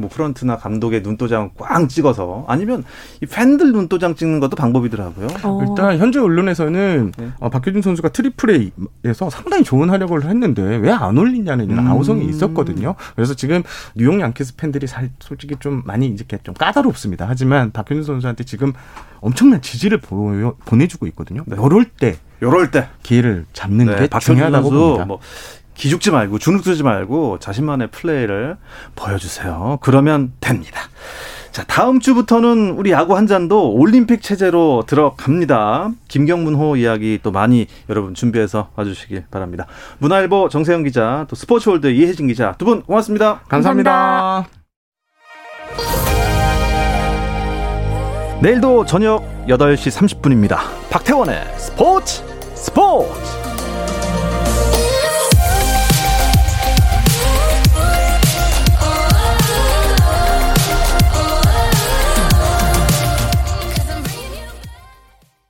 뭐 0.00 0.08
프런트나 0.10 0.56
감독의 0.56 1.02
눈도장 1.02 1.50
꽝 1.58 1.88
찍어서 1.88 2.44
아니면 2.48 2.84
이 3.22 3.26
팬들 3.26 3.72
눈도장 3.72 4.14
찍는 4.14 4.40
것도 4.40 4.56
방법이더라고요. 4.56 5.28
어. 5.44 5.64
일단 5.68 5.98
현재 5.98 6.18
언론에서는 6.18 7.12
네. 7.16 7.30
어, 7.38 7.50
박효준 7.50 7.82
선수가 7.82 8.08
트리플 8.08 8.72
A에서 9.04 9.28
상당히 9.30 9.62
좋은 9.64 9.90
활약을 9.90 10.24
했는데 10.24 10.62
왜 10.76 10.90
안 10.90 11.16
올리냐는 11.16 11.70
음. 11.70 11.86
아우성이 11.86 12.26
있었거든요. 12.28 12.94
그래서 13.14 13.34
지금 13.34 13.62
뉴욕 13.94 14.20
양키스 14.20 14.56
팬들이 14.56 14.86
살, 14.86 15.10
솔직히 15.20 15.54
좀 15.60 15.82
많이 15.86 16.06
이렇게 16.08 16.38
좀 16.42 16.54
까다롭습니다. 16.54 17.26
하지만 17.28 17.70
박효준 17.70 18.02
선수한테 18.04 18.44
지금 18.44 18.72
엄청난 19.20 19.60
지지를 19.62 19.98
보여, 19.98 20.56
보내주고 20.64 21.06
있거든요. 21.08 21.42
네. 21.46 21.56
요럴 21.56 21.84
때 21.84 22.16
요럴 22.42 22.70
때 22.70 22.88
기회를 23.02 23.44
잡는 23.52 23.86
네, 23.86 24.08
게 24.08 24.18
중요하다고 24.18 24.70
봅니다. 24.70 25.04
뭐 25.04 25.18
기죽지 25.80 26.10
말고 26.10 26.38
주눅들지 26.38 26.82
말고 26.82 27.38
자신만의 27.38 27.88
플레이를 27.90 28.58
보여주세요. 28.96 29.78
그러면 29.80 30.32
됩니다. 30.38 30.78
자, 31.52 31.64
다음 31.64 32.00
주부터는 32.00 32.72
우리 32.76 32.92
야구 32.92 33.16
한 33.16 33.26
잔도 33.26 33.72
올림픽 33.72 34.20
체제로 34.22 34.84
들어갑니다. 34.86 35.90
김경문호 36.06 36.76
이야기 36.76 37.18
또 37.22 37.32
많이 37.32 37.66
여러분 37.88 38.12
준비해서 38.14 38.68
와주시길 38.76 39.24
바랍니다. 39.30 39.66
문화일보 39.98 40.50
정세영 40.50 40.84
기자, 40.84 41.24
또 41.28 41.34
스포츠월드 41.34 41.86
이혜진 41.88 42.26
기자 42.28 42.52
두 42.58 42.66
분 42.66 42.82
고맙습니다. 42.82 43.40
감사합니다. 43.48 43.90
감사합니다. 43.90 44.60
내일도 48.42 48.84
저녁 48.84 49.24
8시 49.48 50.20
30분입니다. 50.20 50.58
박태원의 50.90 51.42
스포츠 51.56 52.22
스포츠! 52.54 53.39